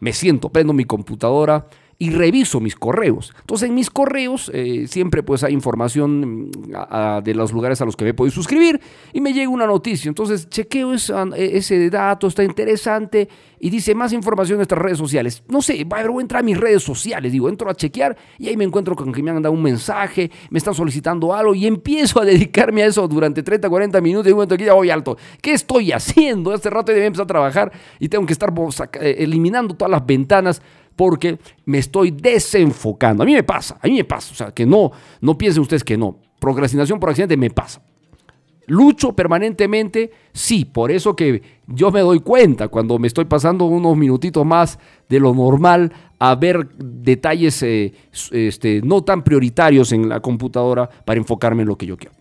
[0.00, 1.66] me siento, prendo mi computadora,
[2.00, 3.34] y reviso mis correos.
[3.40, 7.96] Entonces en mis correos eh, siempre pues hay información mm, de los lugares a los
[7.96, 8.80] que me puedo suscribir
[9.12, 10.08] y me llega una noticia.
[10.08, 15.42] Entonces chequeo e, ese dato, está interesante y dice más información en nuestras redes sociales.
[15.48, 18.56] No sé, voy a entrar a mis redes sociales, digo, entro a chequear y ahí
[18.56, 22.20] me encuentro con que me han dado un mensaje, me están solicitando algo y empiezo
[22.20, 25.16] a dedicarme a eso durante 30, 40 minutos y momento aquí ya voy alto.
[25.42, 26.54] ¿Qué estoy haciendo?
[26.54, 30.06] Este rato ya empezar a trabajar y tengo que estar pues, eh, eliminando todas las
[30.06, 30.62] ventanas
[30.98, 33.22] porque me estoy desenfocando.
[33.22, 34.32] A mí me pasa, a mí me pasa.
[34.32, 36.18] O sea, que no, no piensen ustedes que no.
[36.40, 37.80] procrastinación por accidente me pasa.
[38.66, 43.96] Lucho permanentemente, sí, por eso que yo me doy cuenta cuando me estoy pasando unos
[43.96, 47.94] minutitos más de lo normal a ver detalles eh,
[48.32, 52.17] este, no tan prioritarios en la computadora para enfocarme en lo que yo quiero.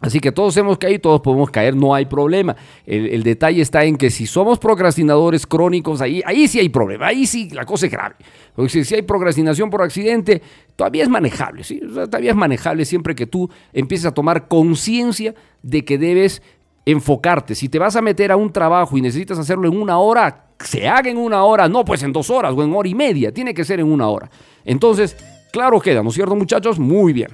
[0.00, 2.56] Así que todos hemos caído, todos podemos caer, no hay problema.
[2.86, 7.26] El, detalle está en que si somos procrastinadores crónicos, ahí, ahí sí hay problema, ahí
[7.26, 8.16] sí la cosa es grave.
[8.54, 10.42] Porque si, hay procrastinación por accidente,
[10.76, 11.80] todavía es manejable, ¿sí?
[11.80, 16.42] todavía es manejable siempre que tú empieces a tomar conciencia de que debes
[16.86, 17.54] enfocarte.
[17.54, 20.88] Si te vas a meter a un trabajo y necesitas hacerlo en una hora, se
[20.88, 23.54] haga en una hora, no pues en dos horas o en hora y media, tiene
[23.54, 24.30] que ser en una hora.
[24.64, 25.16] Entonces,
[25.52, 26.78] claro queda, ¿no es cierto muchachos?
[26.78, 27.28] Muy bien.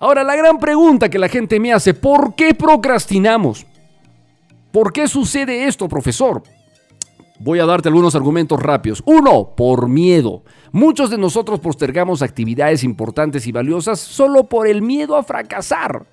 [0.00, 3.66] Ahora, la gran pregunta que la gente me hace, ¿por qué procrastinamos?
[4.72, 6.42] ¿Por qué sucede esto, profesor?
[7.38, 9.02] Voy a darte algunos argumentos rápidos.
[9.04, 10.42] Uno, por miedo.
[10.72, 16.06] Muchos de nosotros postergamos actividades importantes y valiosas solo por el miedo a fracasar,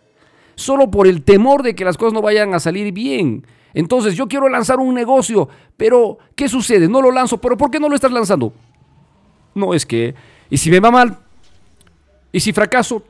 [0.56, 3.48] solo por el temor de que las cosas no vayan a salir bien.
[3.74, 5.48] Entonces yo quiero lanzar un negocio,
[5.78, 6.90] pero ¿qué sucede?
[6.90, 8.52] No lo lanzo, pero ¿por qué no lo estás lanzando?
[9.56, 10.14] No es que,
[10.50, 11.20] ¿y si me va mal?
[12.34, 13.02] ¿Y si fracaso?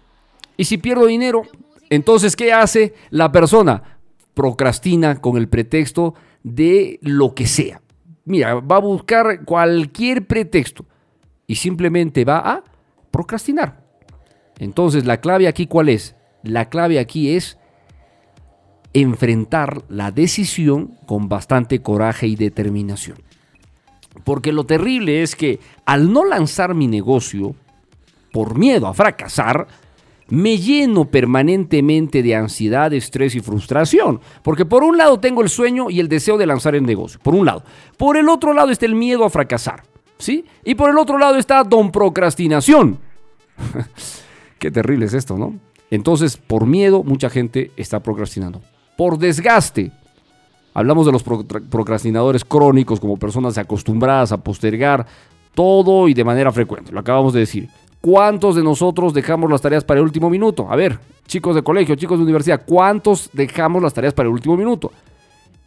[0.58, 1.44] Y si pierdo dinero,
[1.90, 4.00] entonces, ¿qué hace la persona?
[4.34, 7.82] Procrastina con el pretexto de lo que sea.
[8.26, 10.86] Mira, va a buscar cualquier pretexto
[11.46, 12.64] y simplemente va a
[13.12, 13.84] procrastinar.
[14.60, 16.16] Entonces, la clave aquí, ¿cuál es?
[16.44, 17.58] La clave aquí es
[18.94, 23.18] enfrentar la decisión con bastante coraje y determinación.
[24.24, 27.56] Porque lo terrible es que al no lanzar mi negocio,
[28.32, 29.68] por miedo a fracasar,
[30.30, 34.20] me lleno permanentemente de ansiedad, estrés y frustración.
[34.44, 37.36] Porque por un lado tengo el sueño y el deseo de lanzar el negocio, por
[37.36, 37.64] un lado.
[37.98, 39.84] Por el otro lado está el miedo a fracasar,
[40.18, 40.46] ¿sí?
[40.64, 43.00] Y por el otro lado está don procrastinación.
[44.60, 45.56] Qué terrible es esto, ¿no?
[45.90, 48.62] Entonces, por miedo, mucha gente está procrastinando.
[48.98, 49.92] Por desgaste,
[50.74, 55.06] hablamos de los procrastinadores crónicos como personas acostumbradas a postergar
[55.54, 57.70] todo y de manera frecuente, lo acabamos de decir.
[58.02, 60.68] ¿Cuántos de nosotros dejamos las tareas para el último minuto?
[60.70, 64.56] A ver, chicos de colegio, chicos de universidad, ¿cuántos dejamos las tareas para el último
[64.56, 64.92] minuto?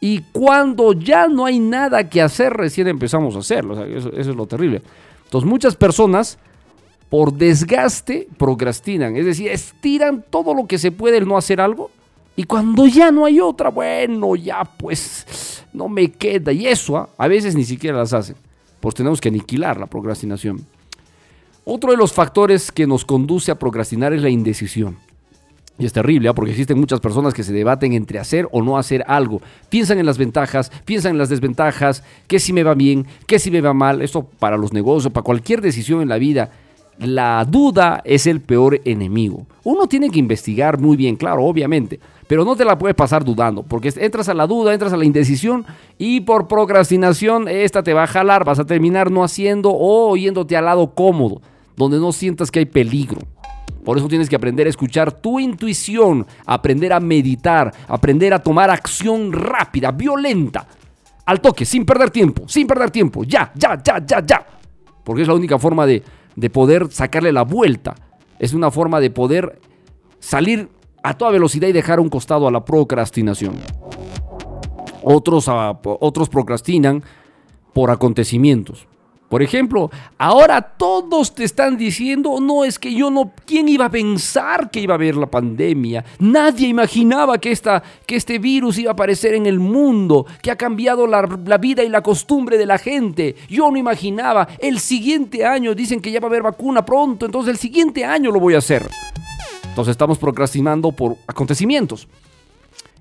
[0.00, 3.84] Y cuando ya no hay nada que hacer, recién empezamos a hacerlo.
[3.84, 4.80] eso, es lo terrible.
[5.24, 6.38] Entonces, muchas personas,
[7.10, 9.16] por desgaste, procrastinan.
[9.16, 11.90] Es decir, estiran todo lo que se puede el no hacer algo.
[12.34, 16.52] Y cuando ya no hay otra, bueno, ya pues no me queda.
[16.52, 17.10] Y eso ¿ah?
[17.18, 18.36] a veces ni siquiera las hacen.
[18.80, 20.64] Pues tenemos que aniquilar la procrastinación.
[21.72, 24.98] Otro de los factores que nos conduce a procrastinar es la indecisión.
[25.78, 26.34] Y es terrible, ¿ah?
[26.34, 29.40] porque existen muchas personas que se debaten entre hacer o no hacer algo.
[29.68, 33.52] Piensan en las ventajas, piensan en las desventajas, qué si me va bien, qué si
[33.52, 34.02] me va mal.
[34.02, 36.50] Esto para los negocios, para cualquier decisión en la vida.
[36.98, 39.46] La duda es el peor enemigo.
[39.62, 43.62] Uno tiene que investigar muy bien, claro, obviamente, pero no te la puedes pasar dudando,
[43.62, 45.64] porque entras a la duda, entras a la indecisión
[45.98, 50.56] y por procrastinación esta te va a jalar, vas a terminar no haciendo o yéndote
[50.56, 51.40] al lado cómodo
[51.80, 53.20] donde no sientas que hay peligro.
[53.84, 58.70] Por eso tienes que aprender a escuchar tu intuición, aprender a meditar, aprender a tomar
[58.70, 60.66] acción rápida, violenta,
[61.24, 64.46] al toque, sin perder tiempo, sin perder tiempo, ya, ya, ya, ya, ya.
[65.02, 66.02] Porque es la única forma de,
[66.52, 67.94] poder sacarle la vuelta.
[68.38, 69.58] Es una forma de poder
[70.18, 70.68] salir
[71.02, 73.54] a toda velocidad y dejar un costado a la procrastinación.
[75.02, 77.02] Otros, ah, otros procrastinan
[77.72, 78.86] por acontecimientos.
[79.30, 83.90] Por ejemplo, ahora todos te están diciendo, no es que yo no, ¿quién iba a
[83.90, 86.04] pensar que iba a haber la pandemia?
[86.18, 90.56] Nadie imaginaba que, esta, que este virus iba a aparecer en el mundo, que ha
[90.56, 93.36] cambiado la, la vida y la costumbre de la gente.
[93.48, 97.52] Yo no imaginaba, el siguiente año dicen que ya va a haber vacuna pronto, entonces
[97.52, 98.84] el siguiente año lo voy a hacer.
[99.68, 102.08] Entonces estamos procrastinando por acontecimientos.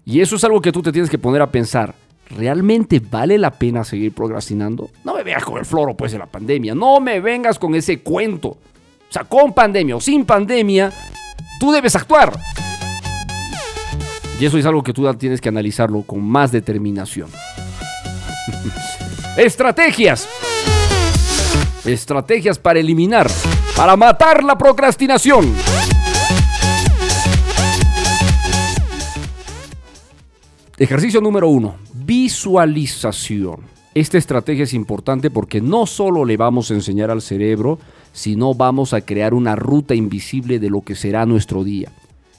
[0.06, 1.96] Y eso es algo que tú te tienes que poner a pensar.
[2.30, 4.90] ¿Realmente vale la pena seguir procrastinando?
[5.04, 8.00] No me veas con el floro pues de la pandemia, no me vengas con ese
[8.00, 8.50] cuento.
[8.50, 10.92] O sea, con pandemia o sin pandemia,
[11.60, 12.40] tú debes actuar.
[14.40, 17.30] Y eso es algo que tú tienes que analizarlo con más determinación.
[19.38, 20.28] Estrategias.
[21.86, 23.30] Estrategias para eliminar,
[23.76, 25.54] para matar la procrastinación.
[30.80, 33.58] Ejercicio número uno, visualización.
[33.94, 37.80] Esta estrategia es importante porque no solo le vamos a enseñar al cerebro,
[38.14, 41.92] sino vamos a crear una ruta invisible de lo que será nuestro día.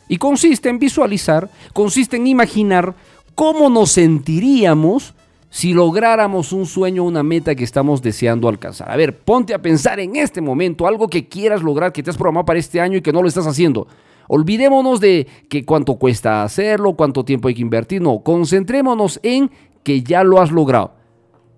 [0.08, 2.94] Y consiste en visualizar, consiste en imaginar
[3.34, 5.12] cómo nos sentiríamos
[5.50, 8.90] si lográramos un sueño, una meta que estamos deseando alcanzar.
[8.90, 12.16] A ver, ponte a pensar en este momento algo que quieras lograr, que te has
[12.16, 13.86] programado para este año y que no lo estás haciendo
[14.32, 18.00] Olvidémonos de que cuánto cuesta hacerlo, cuánto tiempo hay que invertir.
[18.00, 19.50] No, concentrémonos en
[19.82, 20.94] que ya lo has logrado.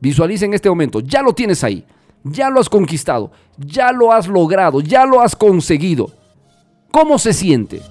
[0.01, 1.85] Visualiza en este momento, ya lo tienes ahí,
[2.25, 6.12] ya lo has conquistado, ya lo has logrado, ya lo has conseguido.
[6.91, 7.83] ¿Cómo se siente?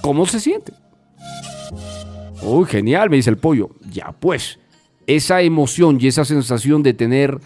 [0.00, 0.72] ¿Cómo se siente?
[2.40, 3.68] Uy, genial, me dice el pollo.
[3.90, 4.58] Ya pues,
[5.06, 7.38] esa emoción y esa sensación de tener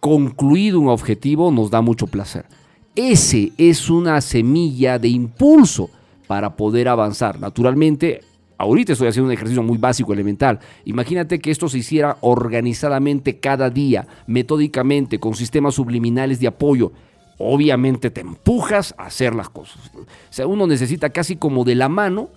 [0.00, 2.46] concluido un objetivo nos da mucho placer.
[2.94, 5.88] Ese es una semilla de impulso
[6.26, 7.40] para poder avanzar.
[7.40, 8.20] Naturalmente,
[8.58, 10.60] ahorita estoy haciendo un ejercicio muy básico, elemental.
[10.84, 16.92] Imagínate que esto se hiciera organizadamente cada día, metódicamente, con sistemas subliminales de apoyo.
[17.38, 19.90] Obviamente te empujas a hacer las cosas.
[19.96, 22.28] O sea, uno necesita casi como de la mano,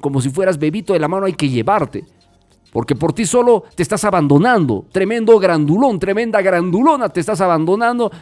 [0.00, 2.04] como si fueras bebito de la mano, hay que llevarte.
[2.72, 4.86] Porque por ti solo te estás abandonando.
[4.92, 8.12] Tremendo grandulón, tremenda grandulona, te estás abandonando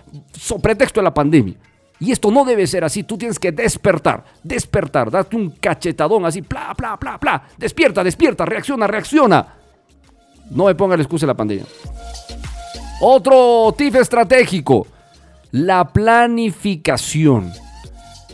[0.62, 1.56] pretexto de la pandemia.
[2.02, 3.04] Y esto no debe ser así.
[3.04, 7.44] Tú tienes que despertar, despertar, darte un cachetadón así, pla, pla, pla, pla.
[7.56, 9.54] Despierta, despierta, reacciona, reacciona.
[10.50, 11.64] No me ponga la excusa de la pandemia.
[13.00, 14.88] Otro tip estratégico,
[15.52, 17.52] la planificación.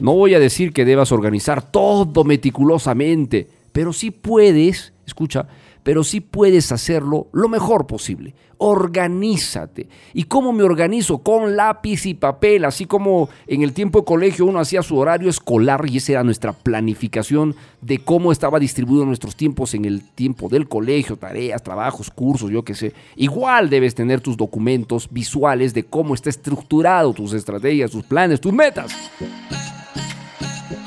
[0.00, 5.46] No voy a decir que debas organizar todo meticulosamente, pero sí puedes, escucha,
[5.88, 8.34] pero sí puedes hacerlo lo mejor posible.
[8.58, 9.88] Organízate.
[10.12, 11.22] ¿Y cómo me organizo?
[11.22, 15.30] Con lápiz y papel, así como en el tiempo de colegio uno hacía su horario
[15.30, 20.50] escolar y esa era nuestra planificación de cómo estaba distribuido nuestros tiempos en el tiempo
[20.50, 22.92] del colegio, tareas, trabajos, cursos, yo qué sé.
[23.16, 28.52] Igual debes tener tus documentos visuales de cómo está estructurado tus estrategias, tus planes, tus
[28.52, 28.94] metas.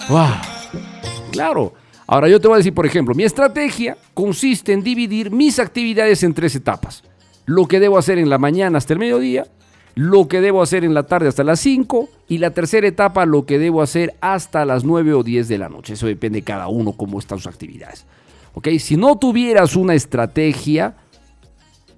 [0.07, 0.27] ¡Wow!
[1.31, 1.73] Claro,
[2.11, 6.23] Ahora yo te voy a decir, por ejemplo, mi estrategia consiste en dividir mis actividades
[6.23, 7.05] en tres etapas.
[7.45, 9.47] Lo que debo hacer en la mañana hasta el mediodía,
[9.95, 13.45] lo que debo hacer en la tarde hasta las 5 y la tercera etapa lo
[13.45, 15.93] que debo hacer hasta las 9 o 10 de la noche.
[15.93, 18.05] Eso depende de cada uno cómo están sus actividades.
[18.55, 18.67] ¿Ok?
[18.79, 20.95] Si no tuvieras una estrategia,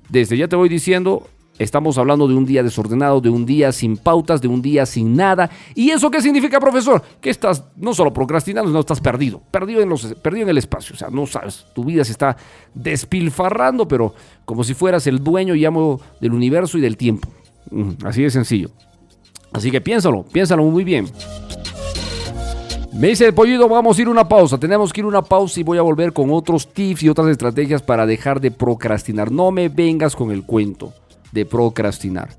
[0.09, 1.28] desde ya te voy diciendo,
[1.60, 5.16] Estamos hablando de un día desordenado, de un día sin pautas, de un día sin
[5.16, 5.51] nada.
[5.76, 7.04] ¿Y eso qué significa, profesor?
[7.22, 10.95] Que estás no solo procrastinando, sino estás perdido, perdido en, los, perdido en el espacio.
[10.95, 12.36] O sea, no sabes, tu vida se está
[12.74, 17.30] despilfarrando, pero como si fueras el dueño y amo del universo y del tiempo.
[18.04, 18.72] Así de sencillo.
[19.51, 21.08] Así que piénsalo, piénsalo muy bien.
[22.93, 24.58] Me dice el pollido, vamos a ir una pausa.
[24.58, 27.84] Tenemos que ir una pausa y voy a volver con otros tips y otras estrategias
[27.84, 29.32] para dejar de procrastinar.
[29.32, 30.93] No me vengas con el cuento
[31.34, 32.30] de procrastinar.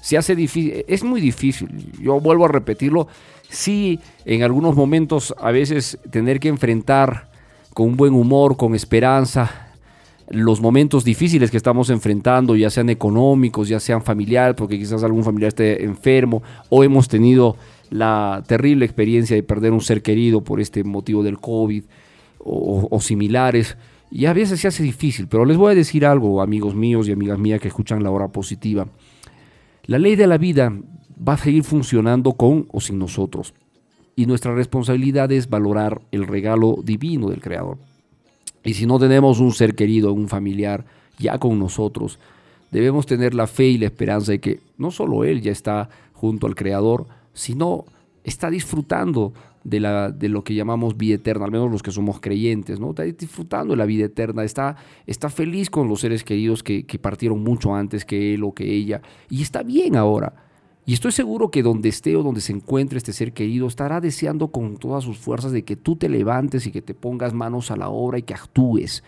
[0.00, 1.68] Se hace difícil, es muy difícil,
[2.00, 3.06] yo vuelvo a repetirlo,
[3.48, 7.30] sí, en algunos momentos a veces tener que enfrentar
[7.72, 9.68] con buen humor, con esperanza,
[10.28, 15.24] los momentos difíciles que estamos enfrentando, ya sean económicos, ya sean familiares, porque quizás algún
[15.24, 17.56] familiar esté enfermo, o hemos tenido
[17.90, 21.84] la terrible experiencia de perder un ser querido por este motivo del COVID
[22.44, 23.76] o similares.
[24.14, 27.12] Y a veces se hace difícil, pero les voy a decir algo, amigos míos y
[27.12, 28.86] amigas mías que escuchan la hora positiva.
[29.86, 30.70] La ley de la vida
[31.26, 33.54] va a seguir funcionando con o sin nosotros.
[34.14, 37.78] Y nuestra responsabilidad es valorar el regalo divino del Creador.
[38.62, 40.84] Y si no tenemos un ser querido, un familiar
[41.18, 42.18] ya con nosotros,
[42.70, 46.46] debemos tener la fe y la esperanza de que no solo Él ya está junto
[46.46, 47.86] al Creador, sino
[48.24, 49.32] está disfrutando
[49.64, 52.90] de, la, de lo que llamamos vida eterna, al menos los que somos creyentes, ¿no?
[52.90, 56.98] Está disfrutando de la vida eterna, está, está feliz con los seres queridos que, que
[56.98, 60.34] partieron mucho antes que él o que ella, y está bien ahora.
[60.84, 64.48] Y estoy seguro que donde esté o donde se encuentre este ser querido estará deseando
[64.48, 67.76] con todas sus fuerzas de que tú te levantes y que te pongas manos a
[67.76, 69.04] la obra y que actúes.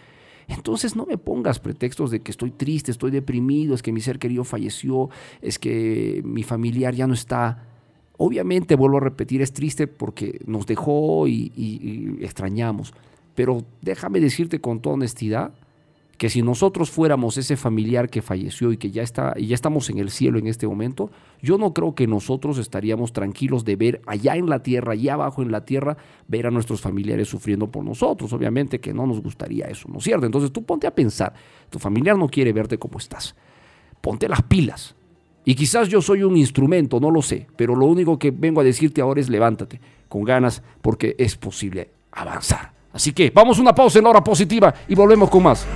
[0.47, 4.19] Entonces no me pongas pretextos de que estoy triste, estoy deprimido, es que mi ser
[4.19, 5.09] querido falleció,
[5.43, 7.74] es que mi familiar ya no está.
[8.17, 12.95] Obviamente, vuelvo a repetir, es triste porque nos dejó y, extrañamos.
[13.35, 15.53] Pero déjame decirte con toda honestidad
[16.17, 19.91] que si nosotros fuéramos ese familiar que falleció y que ya está y ya estamos
[19.91, 21.11] en el cielo en este momento,
[21.43, 25.43] yo no creo que nosotros estaríamos tranquilos de ver allá en la tierra, allá abajo
[25.43, 25.97] en la tierra,
[26.29, 28.33] ver a nuestros familiares sufriendo por nosotros.
[28.33, 30.25] Obviamente que no nos gustaría eso, ¿no es cierto?
[30.25, 31.35] Entonces tú ponte a pensar,
[31.69, 33.35] tu familiar no quiere verte como estás.
[34.01, 34.95] Ponte las pilas.
[35.45, 38.65] Y quizás yo soy un instrumento, no lo sé, pero lo único que vengo a
[38.65, 42.73] decirte ahora es levántate con ganas porque es posible avanzar.
[42.93, 45.67] Así que vamos a una pausa en la hora positiva y volvemos con más.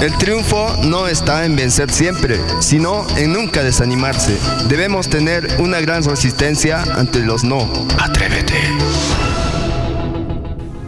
[0.00, 4.34] El triunfo no está en vencer siempre, sino en nunca desanimarse.
[4.66, 7.70] Debemos tener una gran resistencia ante los no.
[7.98, 8.79] Atrévete.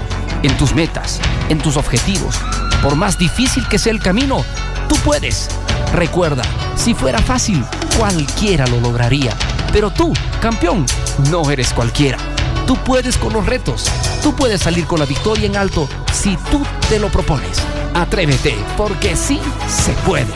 [0.44, 2.36] en tus metas, en tus objetivos.
[2.84, 4.44] Por más difícil que sea el camino,
[4.90, 5.48] tú puedes.
[5.94, 6.44] Recuerda,
[6.76, 7.64] si fuera fácil,
[7.98, 9.34] cualquiera lo lograría.
[9.72, 10.12] Pero tú,
[10.42, 10.86] campeón,
[11.32, 12.18] no eres cualquiera.
[12.68, 13.86] Tú puedes con los retos.
[14.22, 17.66] Tú puedes salir con la victoria en alto si tú te lo propones.
[17.94, 19.40] Atrévete, porque sí
[19.70, 20.28] se puede.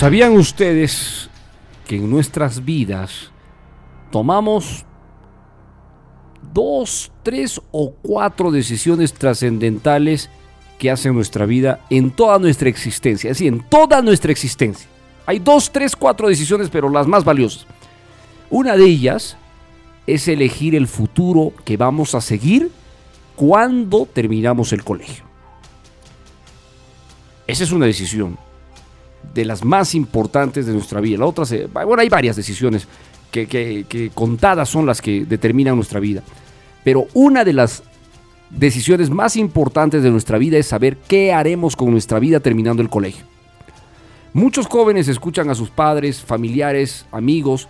[0.00, 1.30] ¿Sabían ustedes
[1.86, 3.30] que en nuestras vidas
[4.10, 4.84] tomamos
[6.52, 10.28] dos, tres o cuatro decisiones trascendentales
[10.76, 13.30] que hacen nuestra vida en toda nuestra existencia?
[13.30, 14.88] Es decir, en toda nuestra existencia.
[15.26, 17.66] Hay dos, tres, cuatro decisiones, pero las más valiosas.
[18.50, 19.36] Una de ellas
[20.06, 22.70] es elegir el futuro que vamos a seguir
[23.36, 25.24] cuando terminamos el colegio.
[27.46, 28.36] Esa es una decisión
[29.32, 31.18] de las más importantes de nuestra vida.
[31.18, 32.86] La otra, bueno, hay varias decisiones
[33.30, 36.22] que contadas son las que determinan nuestra vida.
[36.84, 37.82] Pero una de las
[38.50, 42.90] decisiones más importantes de nuestra vida es saber qué haremos con nuestra vida terminando el
[42.90, 43.31] colegio.
[44.34, 47.68] Muchos jóvenes escuchan a sus padres, familiares, amigos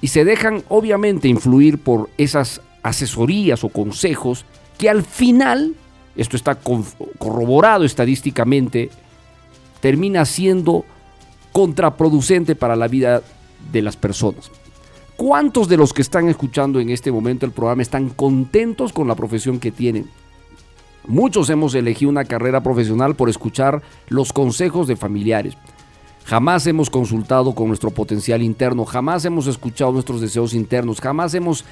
[0.00, 4.44] y se dejan obviamente influir por esas asesorías o consejos
[4.78, 5.74] que al final,
[6.14, 6.56] esto está
[7.18, 8.90] corroborado estadísticamente,
[9.80, 10.84] termina siendo
[11.52, 13.22] contraproducente para la vida
[13.72, 14.50] de las personas.
[15.16, 19.14] ¿Cuántos de los que están escuchando en este momento el programa están contentos con la
[19.14, 20.08] profesión que tienen?
[21.06, 25.56] Muchos hemos elegido una carrera profesional por escuchar los consejos de familiares.
[26.24, 31.66] Jamás hemos consultado con nuestro potencial interno, jamás hemos escuchado nuestros deseos internos, jamás hemos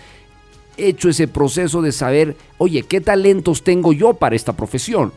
[0.77, 5.13] hecho ese proceso de saber, oye, ¿qué talentos tengo yo para esta profesión?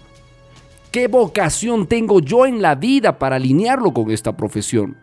[0.89, 4.97] ¿Qué vocación tengo yo en la vida para alinearlo con esta profesión?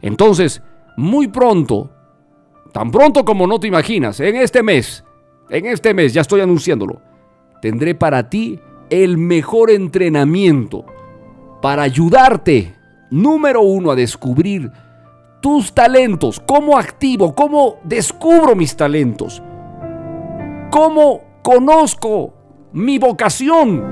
[0.00, 0.62] Entonces,
[0.96, 1.90] muy pronto,
[2.72, 5.04] tan pronto como no te imaginas, en este mes,
[5.50, 7.02] en este mes, ya estoy anunciándolo,
[7.60, 8.58] tendré para ti
[8.88, 10.86] el mejor entrenamiento
[11.60, 12.74] para ayudarte
[13.14, 14.70] número uno, a descubrir
[15.40, 19.42] tus talentos, cómo activo, cómo descubro mis talentos,
[20.70, 22.34] cómo conozco
[22.72, 23.84] mi vocación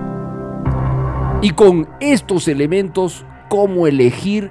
[1.40, 4.50] y con estos elementos, cómo elegir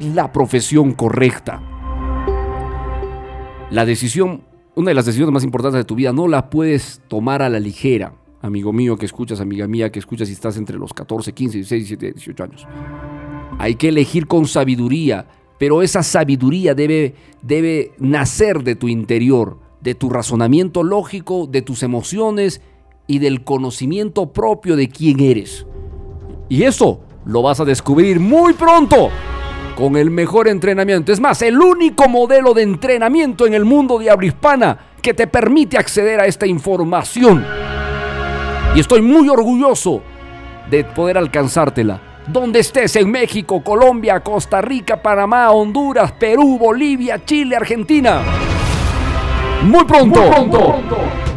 [0.00, 1.62] la profesión correcta.
[3.70, 4.42] La decisión,
[4.74, 7.60] una de las decisiones más importantes de tu vida, no la puedes tomar a la
[7.60, 11.58] ligera, amigo mío que escuchas, amiga mía que escuchas si estás entre los 14, 15,
[11.58, 12.66] 16, 17, 18 años.
[13.58, 15.26] Hay que elegir con sabiduría,
[15.58, 21.82] pero esa sabiduría debe, debe nacer de tu interior, de tu razonamiento lógico, de tus
[21.82, 22.62] emociones
[23.06, 25.66] y del conocimiento propio de quién eres.
[26.48, 29.10] Y eso lo vas a descubrir muy pronto
[29.76, 31.12] con el mejor entrenamiento.
[31.12, 35.78] Es más, el único modelo de entrenamiento en el mundo de habla que te permite
[35.78, 37.44] acceder a esta información.
[38.74, 40.02] Y estoy muy orgulloso
[40.70, 47.56] de poder alcanzártela donde estés en México, Colombia, Costa Rica, Panamá, Honduras, Perú, Bolivia, Chile,
[47.56, 48.22] Argentina.
[49.62, 50.20] Muy pronto,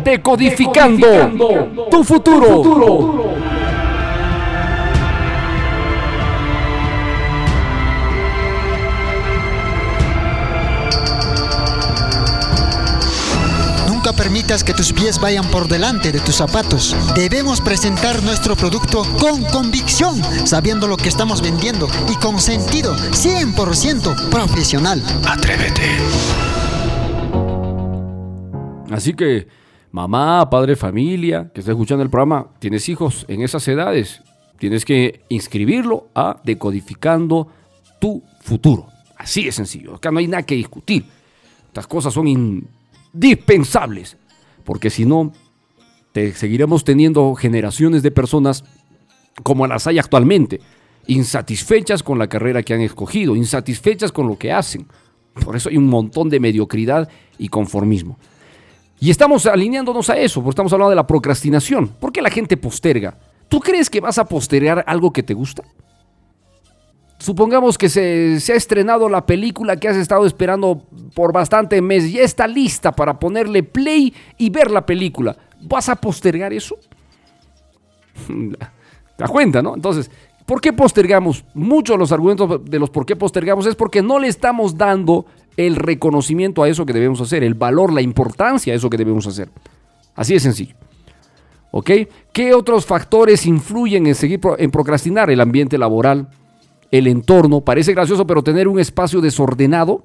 [0.03, 1.07] decodificando,
[1.89, 3.32] tu futuro.
[14.23, 16.95] Permitas que tus pies vayan por delante de tus zapatos.
[17.13, 20.15] Debemos presentar nuestro producto con convicción,
[20.47, 25.03] sabiendo lo que estamos vendiendo y con sentido 100% profesional.
[25.27, 25.83] Atrévete.
[28.91, 29.45] Así que,
[29.91, 34.21] mamá, padre, familia, que está escuchando el programa, tienes hijos en esas edades,
[34.57, 37.49] tienes que inscribirlo a Decodificando
[37.99, 38.87] tu Futuro.
[39.17, 39.95] Así de sencillo.
[39.95, 41.03] Acá no hay nada que discutir.
[41.67, 42.27] Estas cosas son
[43.13, 44.17] indispensables,
[44.63, 45.31] porque si no,
[46.11, 48.63] te seguiremos teniendo generaciones de personas
[49.41, 50.59] como las hay actualmente,
[51.07, 54.87] insatisfechas con la carrera que han escogido, insatisfechas con lo que hacen.
[55.43, 57.09] Por eso hay un montón de mediocridad
[57.39, 58.17] y conformismo.
[58.99, 61.87] Y estamos alineándonos a eso, porque estamos hablando de la procrastinación.
[61.87, 63.17] ¿Por qué la gente posterga?
[63.49, 65.63] ¿Tú crees que vas a postergar algo que te gusta?
[67.23, 72.21] Supongamos que se, ha estrenado la película que has estado esperando por bastante meses, ya
[72.21, 75.37] está lista para ponerle play y ver la película.
[75.61, 76.75] ¿Vas a postergar eso?
[78.27, 78.57] ¿Te
[79.17, 79.73] das cuenta, no?
[79.73, 80.11] Entonces,
[80.45, 81.45] ¿por qué postergamos?
[81.53, 85.25] Muchos de los argumentos de los por qué postergamos es porque no le estamos dando
[85.55, 89.25] el reconocimiento a eso que debemos hacer, el valor, la importancia a eso que debemos
[89.27, 89.47] hacer.
[90.13, 90.75] Así de sencillo.
[91.71, 91.89] ¿Ok?
[92.33, 95.29] ¿Qué otros factores influyen en seguir en procrastinar?
[95.29, 96.27] El ambiente laboral,
[96.93, 97.61] el entorno.
[97.61, 100.03] Parece gracioso, pero tener un espacio desordenado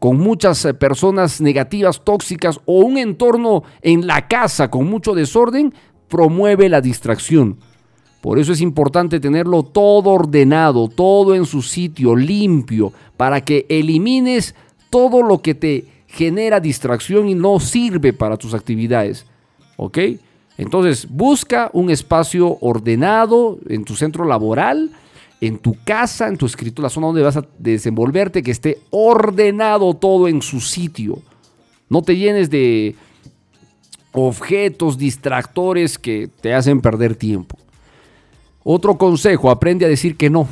[0.00, 5.72] con muchas eh, personas negativas, tóxicas o un entorno en la casa con mucho desorden
[6.08, 7.58] promueve la distracción.
[8.20, 14.56] Por eso es importante tenerlo todo ordenado, todo en su sitio, limpio, para que elimines
[14.90, 19.24] todo lo que te genera distracción y no sirve para tus actividades.
[19.76, 19.98] ¿Ok?
[20.58, 24.90] Entonces, busca un espacio ordenado en tu centro laboral
[25.46, 29.94] en tu casa, en tu escrito, la zona donde vas a desenvolverte, que esté ordenado
[29.94, 31.18] todo en su sitio.
[31.88, 32.94] No te llenes de
[34.12, 37.58] objetos distractores que te hacen perder tiempo.
[38.62, 40.48] Otro consejo, aprende a decir que no.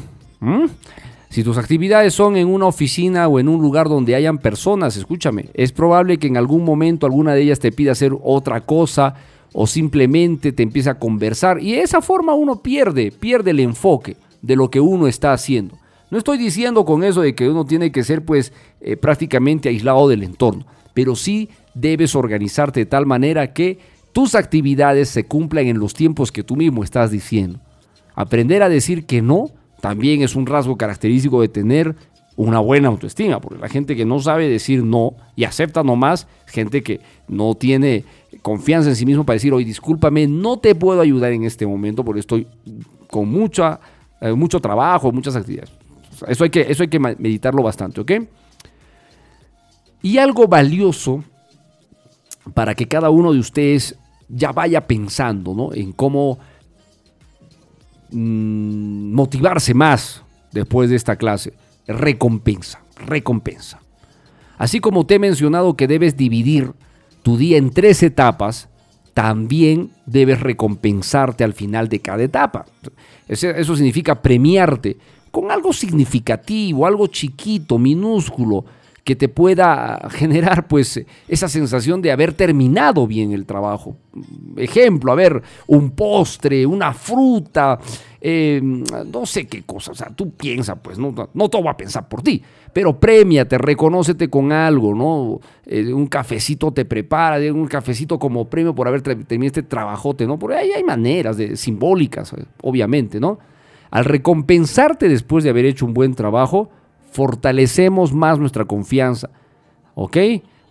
[1.31, 5.49] Si tus actividades son en una oficina o en un lugar donde hayan personas, escúchame,
[5.55, 9.15] es probable que en algún momento alguna de ellas te pida hacer otra cosa
[9.55, 14.17] o simplemente te empiece a conversar y de esa forma uno pierde, pierde el enfoque
[14.43, 15.79] de lo que uno está haciendo.
[16.11, 20.09] No estoy diciendo con eso de que uno tiene que ser pues eh, prácticamente aislado
[20.09, 23.79] del entorno, pero sí debes organizarte de tal manera que
[24.13, 27.61] tus actividades se cumplan en los tiempos que tú mismo estás diciendo.
[28.15, 29.47] Aprender a decir que no
[29.81, 31.97] también es un rasgo característico de tener
[32.37, 36.83] una buena autoestima, porque la gente que no sabe decir no y acepta nomás, gente
[36.83, 38.05] que no tiene
[38.43, 42.05] confianza en sí mismo para decir, oye, discúlpame, no te puedo ayudar en este momento
[42.05, 42.47] porque estoy
[43.09, 43.81] con mucha
[44.23, 45.73] eh, mucho trabajo, muchas actividades.
[46.29, 48.13] Eso hay, que, eso hay que meditarlo bastante, ¿ok?
[50.03, 51.25] Y algo valioso
[52.55, 53.97] para que cada uno de ustedes
[54.29, 55.75] ya vaya pensando ¿no?
[55.75, 56.39] en cómo
[58.11, 61.55] mm, motivarse más después de esta clase.
[61.87, 63.81] Recompensa, recompensa.
[64.57, 66.73] Así como te he mencionado que debes dividir
[67.23, 68.69] tu día en tres etapas,
[69.15, 72.67] también debes recompensarte al final de cada etapa.
[73.29, 74.97] Eso significa premiarte
[75.31, 78.65] con algo significativo, algo chiquito, minúsculo,
[79.05, 83.97] que te pueda generar pues esa sensación de haber terminado bien el trabajo.
[84.57, 87.79] Ejemplo, a ver, un postre, una fruta,
[88.25, 91.77] eh, no sé qué cosa, o sea, tú piensas, pues no, no todo va a
[91.77, 92.41] pensar por ti,
[92.73, 95.41] pero premiate, reconócete con algo, ¿no?
[95.67, 100.39] Eh, un cafecito te prepara, un cafecito como premio por haber terminado este trabajote, ¿no?
[100.39, 103.41] Por ahí hay maneras de, simbólicas, eh, obviamente, ¿no?
[103.91, 106.71] Al recompensarte después de haber hecho un buen trabajo,
[107.11, 109.31] fortalecemos más nuestra confianza,
[109.97, 110.17] ¿ok?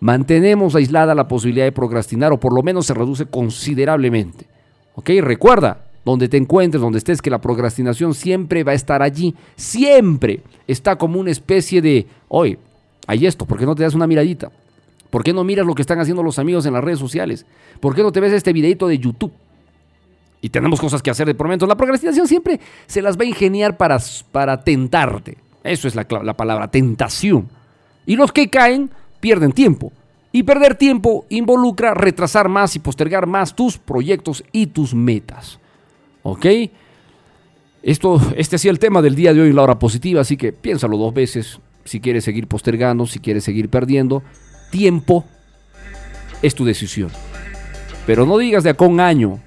[0.00, 4.46] Mantenemos aislada la posibilidad de procrastinar o por lo menos se reduce considerablemente,
[4.94, 5.10] ¿ok?
[5.20, 10.40] Recuerda, donde te encuentres, donde estés, que la procrastinación siempre va a estar allí, siempre
[10.66, 12.58] está como una especie de, oye,
[13.06, 14.50] hay esto, ¿por qué no te das una miradita?
[15.10, 17.44] ¿Por qué no miras lo que están haciendo los amigos en las redes sociales?
[17.80, 19.32] ¿Por qué no te ves este videito de YouTube?
[20.40, 21.48] Y tenemos cosas que hacer de por.
[21.68, 23.98] La procrastinación siempre se las va a ingeniar para,
[24.32, 25.36] para tentarte.
[25.62, 27.48] Eso es la, la palabra, tentación.
[28.06, 28.90] Y los que caen
[29.20, 29.92] pierden tiempo.
[30.32, 35.60] Y perder tiempo involucra retrasar más y postergar más tus proyectos y tus metas.
[36.22, 36.46] ¿Ok?
[37.82, 40.52] Esto, este ha sido el tema del día de hoy la hora positiva, así que
[40.52, 44.22] piénsalo dos veces si quieres seguir postergando, si quieres seguir perdiendo.
[44.70, 45.24] Tiempo
[46.42, 47.10] es tu decisión.
[48.06, 49.40] Pero no digas de acá un año,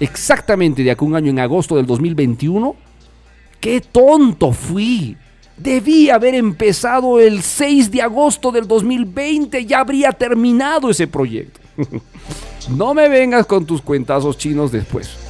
[0.00, 2.74] exactamente de acá un año en agosto del 2021,
[3.60, 5.16] qué tonto fui.
[5.56, 11.60] Debí haber empezado el 6 de agosto del 2020, ya habría terminado ese proyecto.
[12.70, 15.23] no me vengas con tus cuentazos chinos después.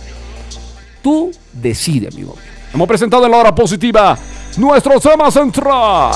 [1.05, 2.34] Tú decide, amigo.
[2.72, 4.16] Hemos presentado en la hora positiva
[4.57, 6.14] nuestro tema central.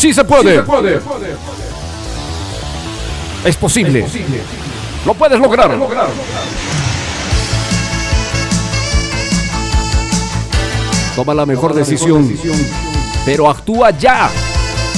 [0.00, 0.64] Sí se puede.
[3.44, 4.06] Es posible.
[5.04, 5.78] Lo puedes lograr.
[11.14, 12.34] Toma la mejor decisión.
[13.26, 14.30] Pero actúa ya.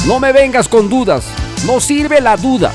[0.07, 1.25] No me vengas con dudas.
[1.67, 2.71] No sirve la duda.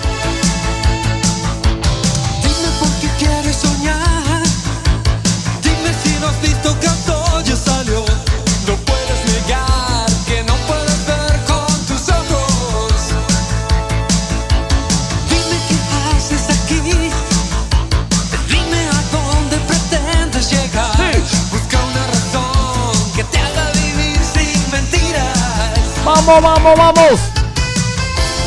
[26.27, 27.19] Vamos, vamos, vamos.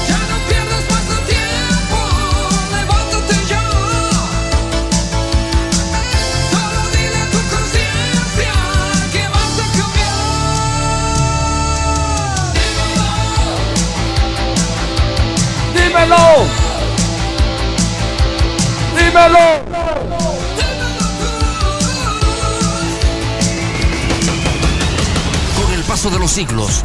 [0.06, 1.98] Ya no pierdas más tu tiempo.
[2.76, 3.62] Levántate ya.
[6.50, 8.52] Solo dile a tu conciencia
[9.10, 9.66] que vas a
[15.72, 16.24] Dímelo.
[18.94, 19.46] Dímelo.
[25.56, 26.84] Con el paso de los siglos,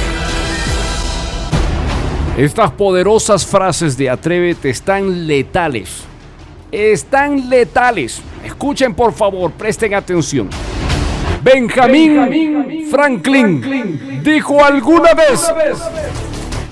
[2.41, 6.05] Estas poderosas frases de Atrévete están letales.
[6.71, 8.19] Están letales.
[8.43, 10.49] Escuchen por favor, presten atención.
[11.43, 15.53] Benjamin Franklin dijo alguna vez,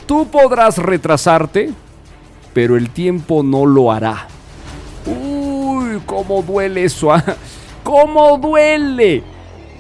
[0.08, 1.70] tú podrás retrasarte,
[2.52, 4.26] pero el tiempo no lo hará.
[5.06, 7.14] Uy, cómo duele eso.
[7.14, 7.24] ah.
[7.84, 9.22] ¿Cómo duele?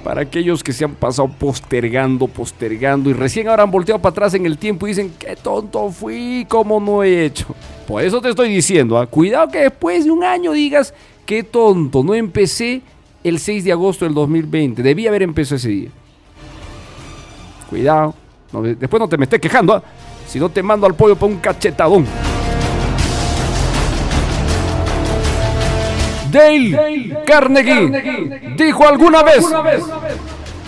[0.04, 4.34] Para aquellos que se han pasado postergando, postergando y recién ahora han volteado para atrás
[4.34, 7.48] en el tiempo y dicen, qué tonto fui, cómo no he hecho.
[7.86, 10.94] Por eso te estoy diciendo, ah, cuidado que después de un año digas,
[11.26, 12.82] qué tonto, no empecé
[13.24, 15.90] el 6 de agosto del 2020, debí haber empezado ese día.
[17.70, 18.16] Cuidado,
[18.54, 19.84] no, después no te me estés quejando, ah,
[20.28, 22.06] si no te mando al pollo para un cachetadón.
[26.32, 29.46] Dale Carnegie dijo alguna vez,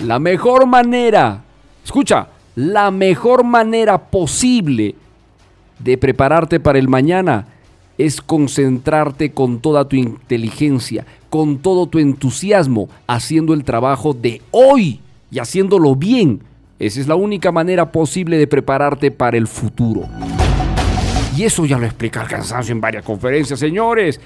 [0.03, 1.41] la mejor manera,
[1.84, 4.95] escucha, la mejor manera posible
[5.80, 7.47] de prepararte para el mañana
[7.97, 14.99] es concentrarte con toda tu inteligencia, con todo tu entusiasmo, haciendo el trabajo de hoy
[15.30, 16.41] y haciéndolo bien.
[16.80, 20.07] Esa es la única manera posible de prepararte para el futuro.
[21.38, 24.20] Y eso ya lo explica el cansancio en varias conferencias, señores.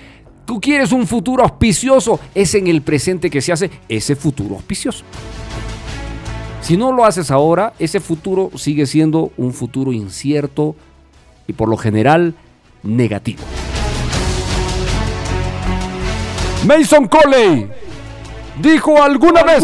[0.46, 5.04] Tú quieres un futuro auspicioso, es en el presente que se hace ese futuro auspicioso.
[6.62, 10.76] Si no lo haces ahora, ese futuro sigue siendo un futuro incierto
[11.48, 12.36] y por lo general
[12.84, 13.44] negativo.
[16.66, 17.70] Mason Coley
[18.62, 19.64] dijo alguna vez,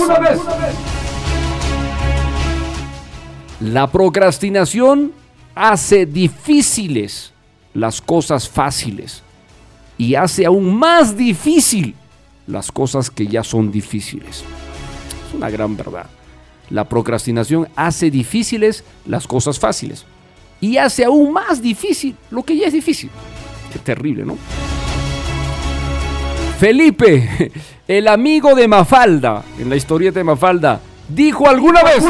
[3.59, 5.11] la procrastinación
[5.53, 7.33] hace difíciles
[7.73, 9.23] las cosas fáciles
[10.01, 11.93] y hace aún más difícil
[12.47, 14.43] las cosas que ya son difíciles.
[15.27, 16.07] Es una gran verdad.
[16.71, 20.07] La procrastinación hace difíciles las cosas fáciles
[20.59, 23.11] y hace aún más difícil lo que ya es difícil.
[23.71, 24.37] Qué terrible, ¿no?
[26.57, 27.51] Felipe,
[27.87, 32.03] el amigo de Mafalda, en la historieta de Mafalda, dijo alguna vez,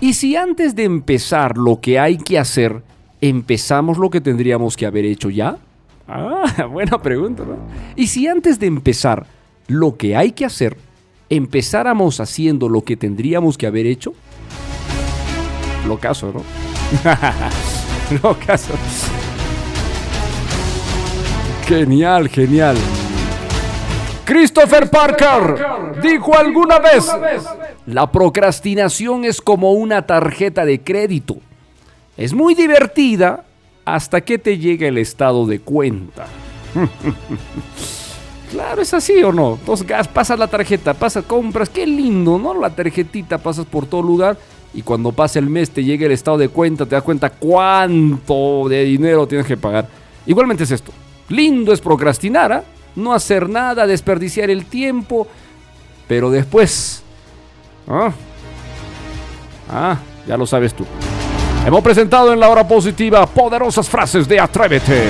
[0.00, 2.82] ¿y si antes de empezar lo que hay que hacer,
[3.20, 5.58] empezamos lo que tendríamos que haber hecho ya?
[6.08, 7.56] Ah, buena pregunta, ¿no?
[7.96, 9.26] ¿Y si antes de empezar
[9.66, 10.76] lo que hay que hacer,
[11.30, 14.12] empezáramos haciendo lo que tendríamos que haber hecho?
[15.86, 16.42] Lo caso, ¿no?
[18.22, 18.74] Lo caso.
[21.66, 22.76] Genial, genial.
[24.24, 25.56] Christopher Parker
[26.02, 27.06] dijo alguna vez,
[27.86, 31.36] La procrastinación es como una tarjeta de crédito.
[32.16, 33.44] Es muy divertida
[33.84, 36.26] hasta que te llega el estado de cuenta.
[38.50, 39.58] claro, es así o no.
[39.60, 42.54] Entonces pasas la tarjeta, pasas, compras, qué lindo, ¿no?
[42.54, 44.36] La tarjetita pasas por todo lugar
[44.72, 48.68] y cuando pasa el mes te llega el estado de cuenta, te das cuenta cuánto
[48.68, 49.88] de dinero tienes que pagar.
[50.26, 50.92] Igualmente es esto.
[51.28, 52.64] Lindo es procrastinar, ¿ah?
[52.96, 55.26] no hacer nada, desperdiciar el tiempo,
[56.08, 57.02] pero después...
[57.88, 58.12] ¿ah?
[59.70, 60.84] Ah, ya lo sabes tú.
[61.66, 65.08] Hemos presentado en la hora positiva poderosas frases de Atrévete.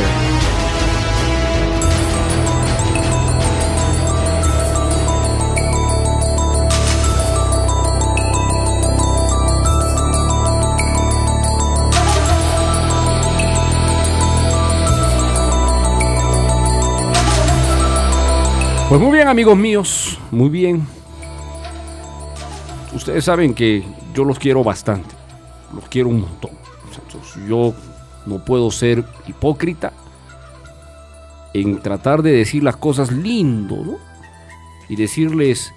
[18.89, 20.87] Pues muy bien, amigos míos, muy bien.
[22.95, 23.83] Ustedes saben que
[24.15, 25.17] yo los quiero bastante,
[25.75, 26.53] los quiero un montón.
[27.49, 27.75] Yo
[28.27, 29.93] no puedo ser hipócrita
[31.53, 33.97] en tratar de decir las cosas lindo, ¿no?
[34.89, 35.73] Y decirles,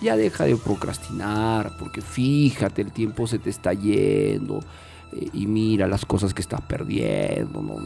[0.00, 4.60] ya deja de procrastinar, porque fíjate, el tiempo se te está yendo.
[5.12, 7.60] eh, Y mira las cosas que estás perdiendo.
[7.60, 7.76] No.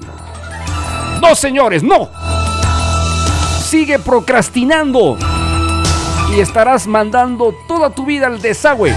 [1.21, 2.09] no señores, no.
[3.63, 5.19] Sigue procrastinando
[6.35, 8.95] y estarás mandando toda tu vida al desagüe.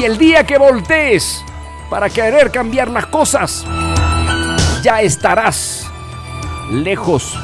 [0.00, 1.44] Y el día que voltees
[1.90, 3.66] para querer cambiar las cosas,
[4.82, 5.90] ya estarás
[6.70, 7.38] lejos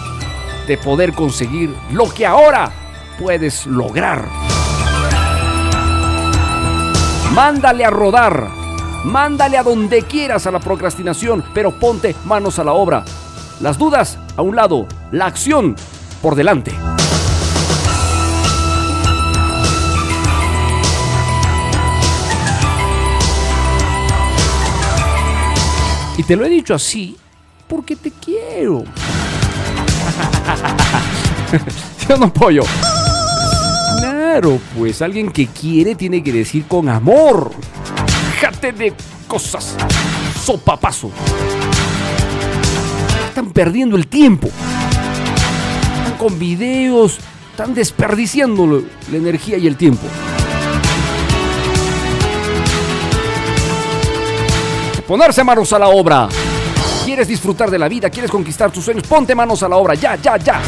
[0.67, 2.73] de poder conseguir lo que ahora
[3.19, 4.25] puedes lograr.
[7.35, 8.49] Mándale a rodar,
[9.05, 13.05] mándale a donde quieras a la procrastinación, pero ponte manos a la obra.
[13.61, 15.77] Las dudas a un lado, la acción
[16.23, 16.73] por delante.
[26.17, 27.17] Y te lo he dicho así
[27.69, 28.85] porque te quiero.
[32.09, 32.63] Yo no pollo.
[33.99, 37.53] Claro, pues alguien que quiere tiene que decir con amor.
[38.33, 38.95] Déjate de
[39.27, 39.77] cosas.
[40.43, 41.11] Sopapazo.
[43.29, 44.49] Están perdiendo el tiempo.
[45.99, 47.19] Están con videos.
[47.51, 50.07] Están desperdiciando la energía y el tiempo.
[55.07, 56.29] Ponerse manos a la obra.
[57.05, 58.11] ¿Quieres disfrutar de la vida?
[58.11, 59.07] ¿Quieres conquistar tus sueños?
[59.07, 59.95] Ponte manos a la obra.
[59.95, 60.61] Ya, ya, ya.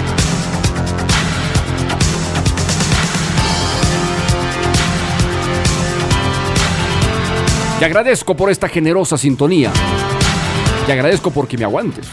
[7.80, 9.72] Te agradezco por esta generosa sintonía.
[10.86, 12.06] Te agradezco porque me aguantes.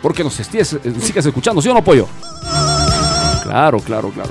[0.00, 2.06] Porque nos estés, eh, sigas escuchando, ¿sí o no, pollo?
[3.42, 4.30] Claro, claro, claro.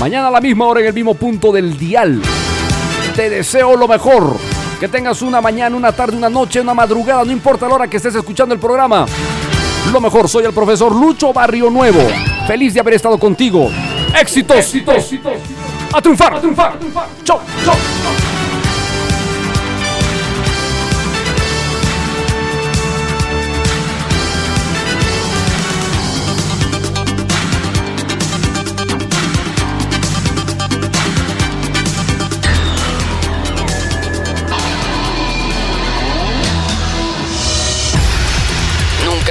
[0.00, 2.22] Mañana a la misma hora en el mismo punto del dial.
[3.20, 4.38] Te deseo lo mejor.
[4.80, 7.98] Que tengas una mañana, una tarde, una noche, una madrugada, no importa la hora que
[7.98, 9.04] estés escuchando el programa.
[9.92, 12.00] Lo mejor, soy el profesor Lucho Barrio Nuevo.
[12.46, 13.70] Feliz de haber estado contigo.
[14.18, 14.56] Éxitos.
[14.56, 15.04] Éxitos.
[15.92, 16.32] A triunfar.
[16.32, 16.78] A triunfar.
[17.22, 17.74] Chau, chau.
[17.74, 18.19] Nunca